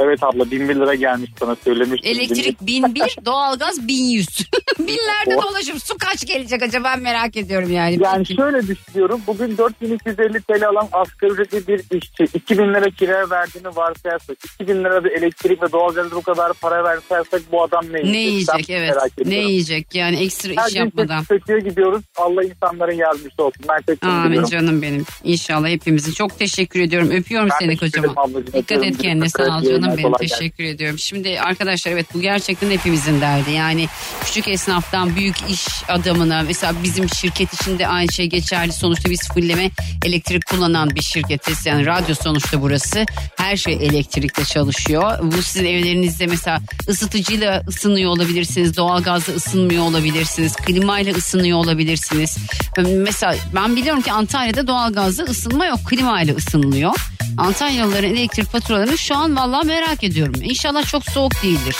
[0.00, 2.10] Evet abla 1001 lira gelmiş sana söylemiştim.
[2.12, 4.28] Elektrik 1001, doğalgaz 1100.
[4.78, 5.78] Binlerde dolaşım.
[5.80, 7.98] Su kaç gelecek acaba ben merak ediyorum yani.
[8.02, 9.20] Yani şöyle düşünüyorum.
[9.26, 15.04] Bugün 4250 TL alan asgari ücretli bir işçi 2000 lira kira verdiğini varsayarsak 2000 lira
[15.04, 18.14] da elektrik ve doğalgaza bu kadar para versayarsak bu adam ne yiyecek?
[18.14, 18.96] Ne yiyecek Ben evet.
[19.18, 19.48] Ne ediyorum.
[19.48, 21.24] yiyecek yani ekstra Her iş gün yapmadan.
[21.24, 22.02] kötüye gidiyoruz.
[22.16, 23.64] Allah insanların yardımcısı olsun.
[23.68, 24.50] Ben tek Amin diliyorum.
[24.50, 25.04] canım benim.
[25.24, 26.12] İnşallah hepimizin.
[26.12, 27.10] Çok teşekkür ediyorum.
[27.10, 28.44] Öpüyorum Ben seni teşekkür kocaman.
[28.46, 29.81] Dikkat et kendine sağ ol et.
[29.82, 30.08] Canım benim.
[30.08, 30.38] kolay gelsin.
[30.38, 30.98] Teşekkür ediyorum.
[30.98, 33.50] Şimdi arkadaşlar evet bu gerçekten hepimizin derdi.
[33.50, 33.88] Yani
[34.24, 38.72] küçük esnaftan büyük iş adamına mesela bizim şirket içinde aynı şey geçerli.
[38.72, 39.70] Sonuçta biz fulleme
[40.04, 41.66] elektrik kullanan bir şirketiz.
[41.66, 43.06] Yani radyo sonuçta burası.
[43.36, 45.18] Her şey elektrikle çalışıyor.
[45.22, 48.76] Bu sizin evlerinizde mesela ısıtıcıyla ısınıyor olabilirsiniz.
[48.76, 50.56] Doğalgazla ısınmıyor olabilirsiniz.
[50.56, 52.36] Klimayla ısınıyor olabilirsiniz.
[52.78, 55.78] Mesela ben biliyorum ki Antalya'da doğalgazla ısınma yok.
[55.86, 56.94] Klimayla ısınılıyor.
[57.38, 60.34] Antalyalıların elektrik faturalarını şu an vallahi merak ediyorum.
[60.42, 61.76] İnşallah çok soğuk değildir.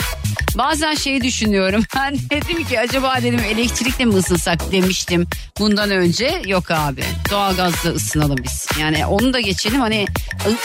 [0.54, 1.84] Bazen şeyi düşünüyorum.
[1.96, 5.26] Ben dedim ki acaba dedim elektrikle mi ısınsak demiştim
[5.58, 6.42] bundan önce.
[6.46, 8.66] Yok abi doğalgazla ısınalım biz.
[8.80, 10.06] Yani onu da geçelim hani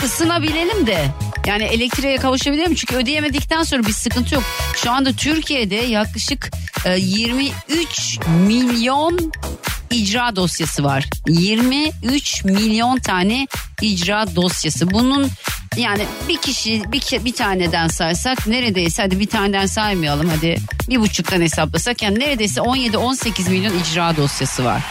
[0.04, 1.06] ısınabilelim de.
[1.48, 4.44] Yani elektriğe kavuşabilirim çünkü ödeyemedikten sonra bir sıkıntı yok.
[4.76, 6.52] Şu anda Türkiye'de yaklaşık
[6.86, 9.32] e, 23 milyon
[9.92, 11.06] icra dosyası var.
[11.28, 13.48] 23 milyon tane
[13.82, 14.92] icra dosyası.
[14.92, 15.30] Bunun
[15.78, 20.58] yani bir kişi bir, bir taneden saysak neredeyse hadi bir taneden saymayalım hadi
[20.90, 24.84] bir buçuktan hesaplasak yani neredeyse 17-18 milyon icra dosyası var.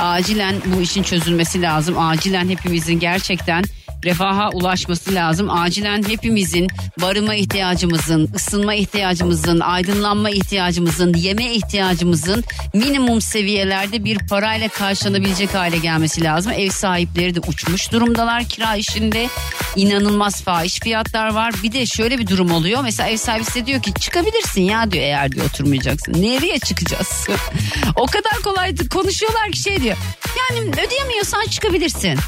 [0.00, 1.98] Acilen bu işin çözülmesi lazım.
[1.98, 3.64] Acilen hepimizin gerçekten
[4.04, 5.50] refaha ulaşması lazım.
[5.50, 6.68] Acilen hepimizin
[7.00, 12.44] barınma ihtiyacımızın, ısınma ihtiyacımızın, aydınlanma ihtiyacımızın, yeme ihtiyacımızın
[12.74, 16.52] minimum seviyelerde bir parayla karşılanabilecek hale gelmesi lazım.
[16.52, 19.28] Ev sahipleri de uçmuş durumdalar kira işinde.
[19.76, 21.54] inanılmaz fahiş fiyatlar var.
[21.62, 22.82] Bir de şöyle bir durum oluyor.
[22.82, 26.12] Mesela ev sahibi size diyor ki çıkabilirsin ya diyor eğer diyor oturmayacaksın.
[26.12, 27.28] Nereye çıkacağız?
[27.96, 29.96] o kadar kolay konuşuyorlar ki şey diyor.
[30.38, 32.18] Yani ödeyemiyorsan çıkabilirsin.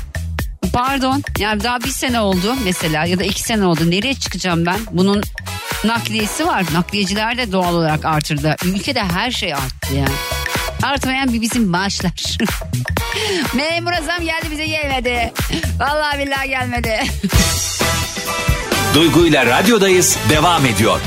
[0.72, 3.90] Pardon yani daha bir sene oldu mesela ya da iki sene oldu.
[3.90, 4.78] Nereye çıkacağım ben?
[4.92, 5.22] Bunun
[5.84, 6.64] nakliyesi var.
[6.74, 8.56] Nakliyeciler de doğal olarak artırdı.
[8.64, 10.14] Ülkede her şey arttı yani.
[10.82, 12.12] Artmayan bir bizim maaşlar.
[13.54, 15.32] Memur zam geldi bize gelmedi.
[15.80, 16.98] Vallahi billahi gelmedi.
[18.94, 21.00] Duygu ile radyodayız devam ediyor.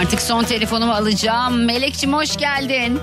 [0.00, 1.64] Artık son telefonumu alacağım.
[1.64, 3.00] Melekçim hoş geldin.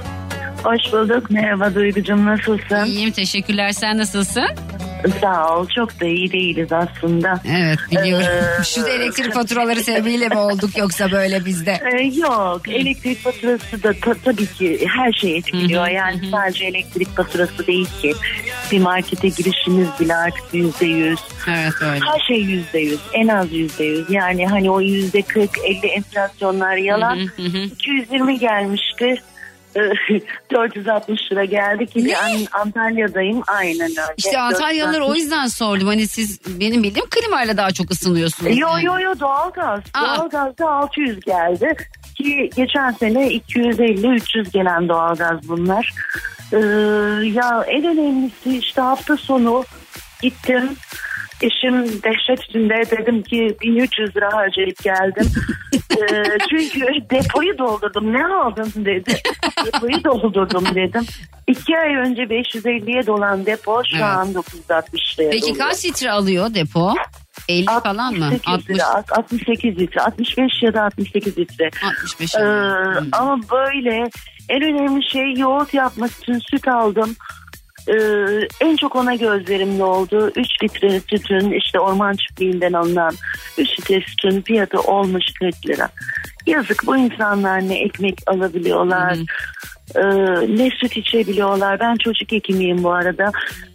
[0.64, 1.30] Hoş bulduk.
[1.32, 2.86] Merhaba Duygucuğum nasılsın?
[2.86, 4.48] İyiyim teşekkürler sen nasılsın?
[5.22, 5.68] Sağ ol.
[5.76, 7.40] Çok da iyi değiliz aslında.
[7.58, 8.28] Evet biliyorum.
[8.60, 11.72] Ee, Şu elektrik faturaları sebebiyle mi olduk yoksa böyle bizde?
[11.94, 15.88] Ee, yok elektrik faturası da ta- tabii ki her şey etkiliyor.
[15.88, 18.14] yani sadece elektrik faturası değil ki.
[18.72, 21.20] Bir markete girişimiz bile artık yüzde yüz.
[21.50, 22.00] Evet öyle.
[22.14, 23.00] Her şey yüzde yüz.
[23.14, 24.10] En az yüzde yüz.
[24.10, 27.20] Yani hani o yüzde kırk elli enflasyonlar yalan.
[27.66, 29.16] 220 gelmişti.
[29.76, 29.82] Ee,
[30.52, 34.02] 460 lira geldi ki ben Antalya'dayım aynen öyle.
[34.18, 35.88] İşte Antalyalılar o yüzden sordum.
[35.88, 38.58] Hani siz benim bildiğim klimayla daha çok ısınıyorsunuz.
[38.58, 39.80] Yo yo yo doğalgaz.
[40.02, 41.76] Doğalgazda 600 geldi.
[42.16, 45.94] Ki geçen sene 250-300 gelen doğalgaz bunlar.
[46.54, 46.58] Ee,
[47.34, 49.64] ya en önemlisi işte hafta sonu
[50.22, 50.70] gittim.
[51.42, 55.28] Eşim dehşet içinde dedim ki 1300 lira harcayıp geldim.
[55.92, 58.14] Ee, çünkü depoyu doldurdum.
[58.14, 59.18] Ne aldın dedi.
[59.66, 61.06] Depoyu doldurdum dedim.
[61.48, 64.04] İki ay önce 550'ye dolan depo şu Evet.
[64.06, 65.58] an 960 liraya Peki doluyor.
[65.70, 66.94] kaç litre alıyor depo?
[67.50, 68.26] 50 falan mı?
[68.26, 68.70] 68 60.
[68.70, 71.70] lira, 68 litre, 65 ya da 68 litre.
[71.86, 72.40] 65 Ee.
[72.40, 73.08] Hmm.
[73.12, 74.04] ama böyle
[74.50, 77.16] en önemli şey yoğurt yapmak için süt aldım.
[77.88, 80.32] Ee, en çok ona gözlerimli oldu.
[80.36, 83.14] 3 litre sütün işte orman çiftliğinden alınan
[83.58, 85.90] 3 litre sütün fiyatı olmuş 40 lira.
[86.46, 89.18] Yazık bu insanlar ne ekmek alabiliyorlar.
[89.98, 90.02] Ee,
[90.58, 91.80] ne süt içebiliyorlar.
[91.80, 93.32] Ben çocuk hekimiyim bu arada.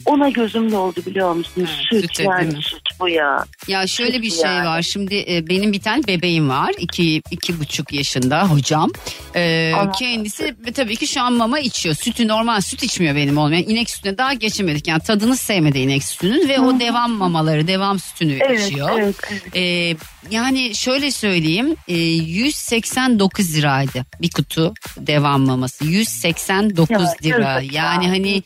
[0.07, 1.71] Ona gözüm doldu biliyor musunuz?
[1.91, 2.63] süt süt değil yani mi?
[2.63, 3.45] süt bu ya.
[3.69, 4.67] Ya şöyle bir Süt şey yani.
[4.67, 4.83] var.
[4.83, 6.71] Şimdi e, benim bir tane bebeğim var.
[6.79, 8.91] iki, iki buçuk yaşında hocam.
[9.35, 9.91] E, Allah.
[9.91, 11.95] kendisi ve tabii ki şu an mama içiyor.
[11.95, 13.53] Sütü normal süt içmiyor benim oğlum.
[13.53, 14.89] Yani inek sütüne daha geçemedik.
[14.89, 18.91] Yani tadını sevmedi inek sütünün ve o devam mamaları, devam sütünü Evet, içiyor.
[18.99, 19.57] evet, evet.
[19.57, 19.97] E,
[20.31, 21.77] yani şöyle söyleyeyim.
[21.89, 25.85] e, 189 liraydı bir kutu devam maması.
[26.11, 27.51] 189 Ya, lira.
[27.53, 28.43] yazık ya, Yani hani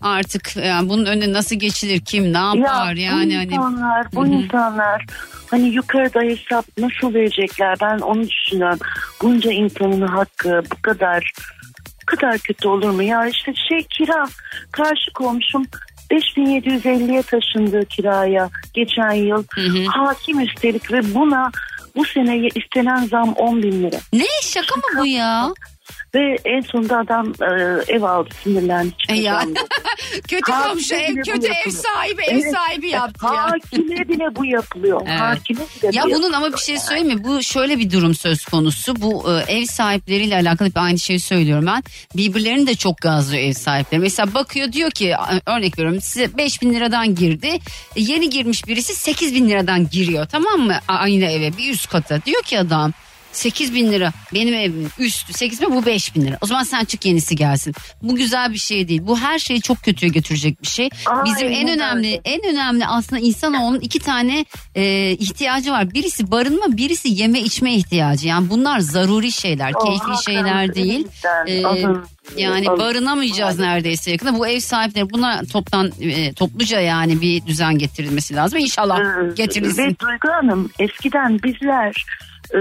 [0.00, 2.00] artık yani bunun önüne nasıl geçilir?
[2.00, 2.94] Kim ne yapar?
[2.94, 4.32] Ya, yani bu hani insanlar, bu Hı hı.
[4.32, 5.04] insanlar
[5.50, 8.78] hani yukarıda hesap nasıl verecekler ben onu düşünüyorum.
[9.22, 11.32] Bunca insanın hakkı bu kadar
[12.02, 13.02] bu kadar kötü olur mu?
[13.02, 14.26] Ya işte şey kira
[14.72, 15.64] karşı komşum
[16.10, 19.44] 5750'ye taşındı kiraya geçen yıl.
[19.86, 21.50] Hakim üstelik ve buna
[21.96, 23.96] bu seneye istenen zam 10 bin lira.
[24.12, 25.48] Ne şaka mı bu ya?
[26.14, 27.44] Ve en sonunda adam e,
[27.88, 28.92] ev aldı sinirlendi.
[29.08, 29.42] E ya.
[30.28, 32.52] kötü komşu ev kötü ev sahibi ev Evet.
[32.54, 33.50] sahibi yaptı ya.
[33.50, 35.00] Hakime bile bu yapılıyor.
[35.06, 35.20] Evet.
[35.20, 36.84] Hakime bile Ya bu bunun ama bir şey yani.
[36.84, 37.24] söyleyeyim mi?
[37.24, 38.96] Bu şöyle bir durum söz konusu.
[39.00, 41.82] Bu e, ev sahipleriyle alakalı bir aynı şeyi söylüyorum ben.
[42.16, 44.00] Birbirlerini de çok gazlıyor ev sahipleri.
[44.00, 45.14] Mesela bakıyor diyor ki
[45.46, 47.58] örnek veriyorum size 5 bin liradan girdi.
[47.96, 50.78] Yeni girmiş birisi 8 bin liradan giriyor tamam mı?
[50.88, 52.22] Aynı eve bir üst kata.
[52.24, 52.92] Diyor ki adam
[53.34, 56.38] 8 bin lira benim evim üstü 8 bin bu 5 bin lira.
[56.40, 57.74] O zaman sen çık yenisi gelsin.
[58.02, 59.00] Bu güzel bir şey değil.
[59.06, 60.88] Bu her şeyi çok kötüye götürecek bir şey.
[61.24, 62.20] Bizim en önemli öyle.
[62.24, 65.94] en önemli aslında insanoğlunun iki tane e, ihtiyacı var.
[65.94, 68.28] Birisi barınma, birisi yeme içme ihtiyacı.
[68.28, 71.06] Yani bunlar zaruri şeyler, Oh, keyifli haklısın, şeyler değil.
[71.46, 72.04] E, Alın.
[72.36, 74.38] yani barınamayacağız neredeyse yakında.
[74.38, 78.58] Bu ev sahipleri buna toptan e, topluca yani bir düzen getirilmesi lazım.
[78.58, 79.82] İnşallah Ee, getirilsin.
[79.82, 82.04] Ve Duygu Hanım eskiden bizler
[82.54, 82.60] e,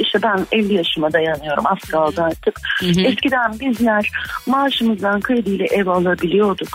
[0.00, 2.60] işte ben 50 yaşıma dayanıyorum az kaldı artık.
[2.82, 4.10] Eskiden bizler
[4.46, 6.68] maaşımızdan krediyle ev alabiliyorduk.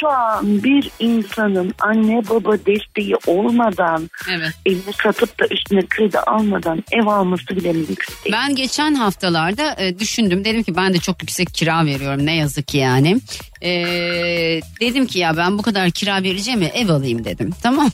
[0.00, 4.52] Şu an bir insanın anne baba desteği olmadan Evet.
[4.66, 8.32] evini satıp da üstüne kredi almadan ev alması bile mümkün değil.
[8.32, 10.44] Ben geçen haftalarda e, düşündüm.
[10.44, 13.20] Dedim ki ben de çok yüksek kira veriyorum ne yazık ki yani.
[13.62, 13.70] E,
[14.80, 17.50] dedim ki ya ben bu kadar kira vereceğim ya ev alayım dedim.
[17.62, 17.90] Tamam mı?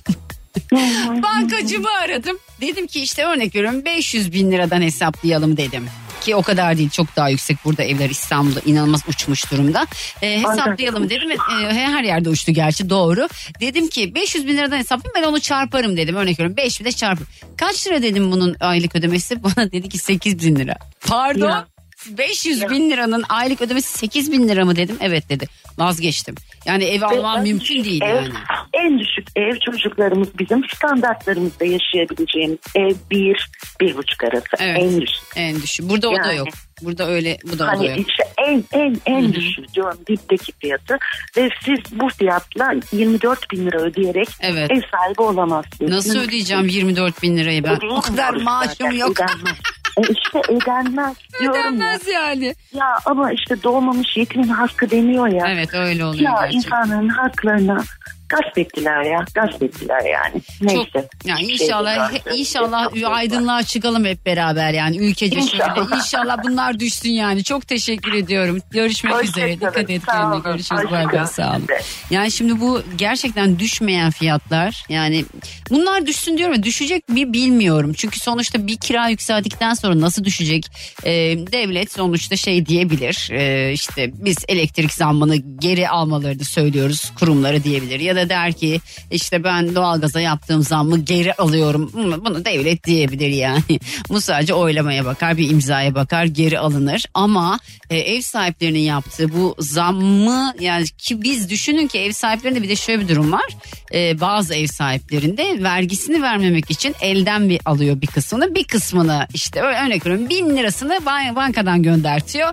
[1.22, 2.38] Bankacımı aradım.
[2.60, 5.88] Dedim ki işte örnek veriyorum 500 bin liradan hesaplayalım dedim.
[6.20, 9.86] Ki o kadar değil çok daha yüksek burada evler İstanbul'da inanılmaz uçmuş durumda.
[10.22, 11.30] E, hesaplayalım dedim.
[11.30, 11.36] E,
[11.72, 13.28] her yerde uçtu gerçi doğru.
[13.60, 16.16] Dedim ki 500 bin liradan hesaplayayım ben onu çarparım dedim.
[16.16, 17.26] Örnek veriyorum 5 bin de çarpın.
[17.56, 19.42] Kaç lira dedim bunun aylık ödemesi?
[19.42, 20.76] Bana dedi ki 8 bin lira.
[21.06, 21.48] Pardon.
[21.48, 21.66] Ya.
[22.08, 24.96] 500 bin liranın aylık ödemesi 8 bin lira mı dedim.
[25.00, 25.46] Evet dedi.
[25.78, 26.34] Vazgeçtim.
[26.66, 28.28] Yani ev almam en mümkün değil ev, yani.
[28.72, 34.46] En düşük ev çocuklarımız bizim standartlarımızda yaşayabileceğimiz ev bir, bir buçuk arası.
[34.58, 34.78] Evet.
[34.80, 35.22] En düşük.
[35.36, 35.90] En düşük.
[35.90, 36.36] Burada o da Yani.
[36.38, 36.48] yok.
[36.82, 37.98] Burada öyle bu da o Hani yok.
[38.08, 40.98] işte en en en düşük diyorum dipteki fiyatı
[41.36, 44.70] ve siz bu fiyatla 24 bin lira ödeyerek Evet.
[44.70, 45.90] ev sahibi olamazsınız.
[45.90, 47.70] Nasıl ödeyeceğim 24 bin lirayı ben?
[47.70, 49.16] O Ödeyemiyoruz kadar maaşım yok.
[49.98, 50.10] ödenmez.
[50.10, 51.62] E işte ödenmez diyorum ya.
[51.62, 52.54] Ödenmez yani.
[52.74, 55.46] Ya ama işte doğmamış yetimin hakkı deniyor ya.
[55.48, 56.56] Evet öyle oluyor Ya gerçekten.
[56.58, 57.82] insanların haklarına
[58.30, 59.24] gasp ettiler ya.
[59.34, 60.42] Gasp ettiler yani.
[60.60, 60.90] Neyse.
[60.92, 62.40] Çok, yani şey inşallah değil.
[62.40, 65.36] inşallah aydınlığa çıkalım hep beraber yani ülkece.
[65.40, 65.96] İnşallah.
[65.96, 67.44] İnşallah bunlar düşsün yani.
[67.44, 68.58] Çok teşekkür ediyorum.
[68.70, 69.52] Görüşmek Hoşça üzere.
[69.52, 70.40] Dikkat et kendine.
[70.44, 70.90] Görüşürüz.
[70.90, 71.26] Bay bay.
[71.26, 71.66] Sağ olun.
[72.10, 75.24] Yani şimdi bu gerçekten düşmeyen fiyatlar yani
[75.70, 77.92] bunlar düşsün diyorum ya düşecek mi bilmiyorum.
[77.96, 80.66] Çünkü sonuçta bir kira yükseldikten sonra nasıl düşecek?
[81.04, 81.10] Ee,
[81.52, 88.00] devlet sonuçta şey diyebilir Ee, işte biz elektrik zammını geri almalarını söylüyoruz kurumları diyebilir.
[88.00, 91.90] Ya da der ki işte ben doğalgaza yaptığım zammı geri alıyorum.
[91.92, 93.62] Hı, Bunu devlet diyebilir yani.
[94.08, 97.04] Bu sadece oylamaya bakar bir imzaya bakar geri alınır.
[97.14, 97.58] Ama
[97.90, 102.76] e, ev sahiplerinin yaptığı bu zammı yani ki biz düşünün ki ev sahiplerinde bir de
[102.76, 103.56] şöyle bir durum var.
[103.94, 109.60] E, bazı ev sahiplerinde vergisini vermemek için elden bir alıyor bir kısmını bir kısmını işte
[109.60, 112.48] örnek veriyorum bin lirasını ban- bankadan göndertiyor.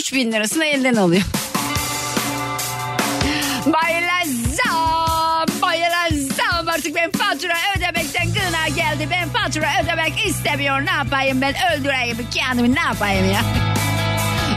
[0.00, 1.22] Üç bin lirasını elden alıyor.
[3.66, 5.62] Bayılacağım.
[5.62, 6.68] Bayılacağım.
[6.68, 9.08] Artık ben fatura ödemekten gına geldi.
[9.10, 10.86] Ben fatura ödemek istemiyor.
[10.86, 13.40] Ne yapayım ben öldüreyim kendimi ne yapayım ya.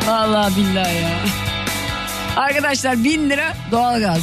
[0.14, 1.10] Allah billah ya.
[2.36, 4.22] Arkadaşlar bin lira doğalgaz.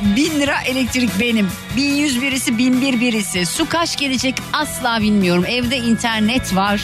[0.00, 1.50] Bin lira elektrik benim.
[1.76, 3.46] Bin yüz birisi bin bir birisi.
[3.46, 5.44] Su kaç gelecek asla bilmiyorum.
[5.48, 6.80] Evde internet var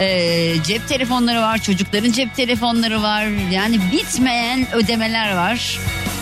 [0.00, 3.24] e, cep telefonları var, çocukların cep telefonları var.
[3.50, 5.78] Yani bitmeyen ödemeler var.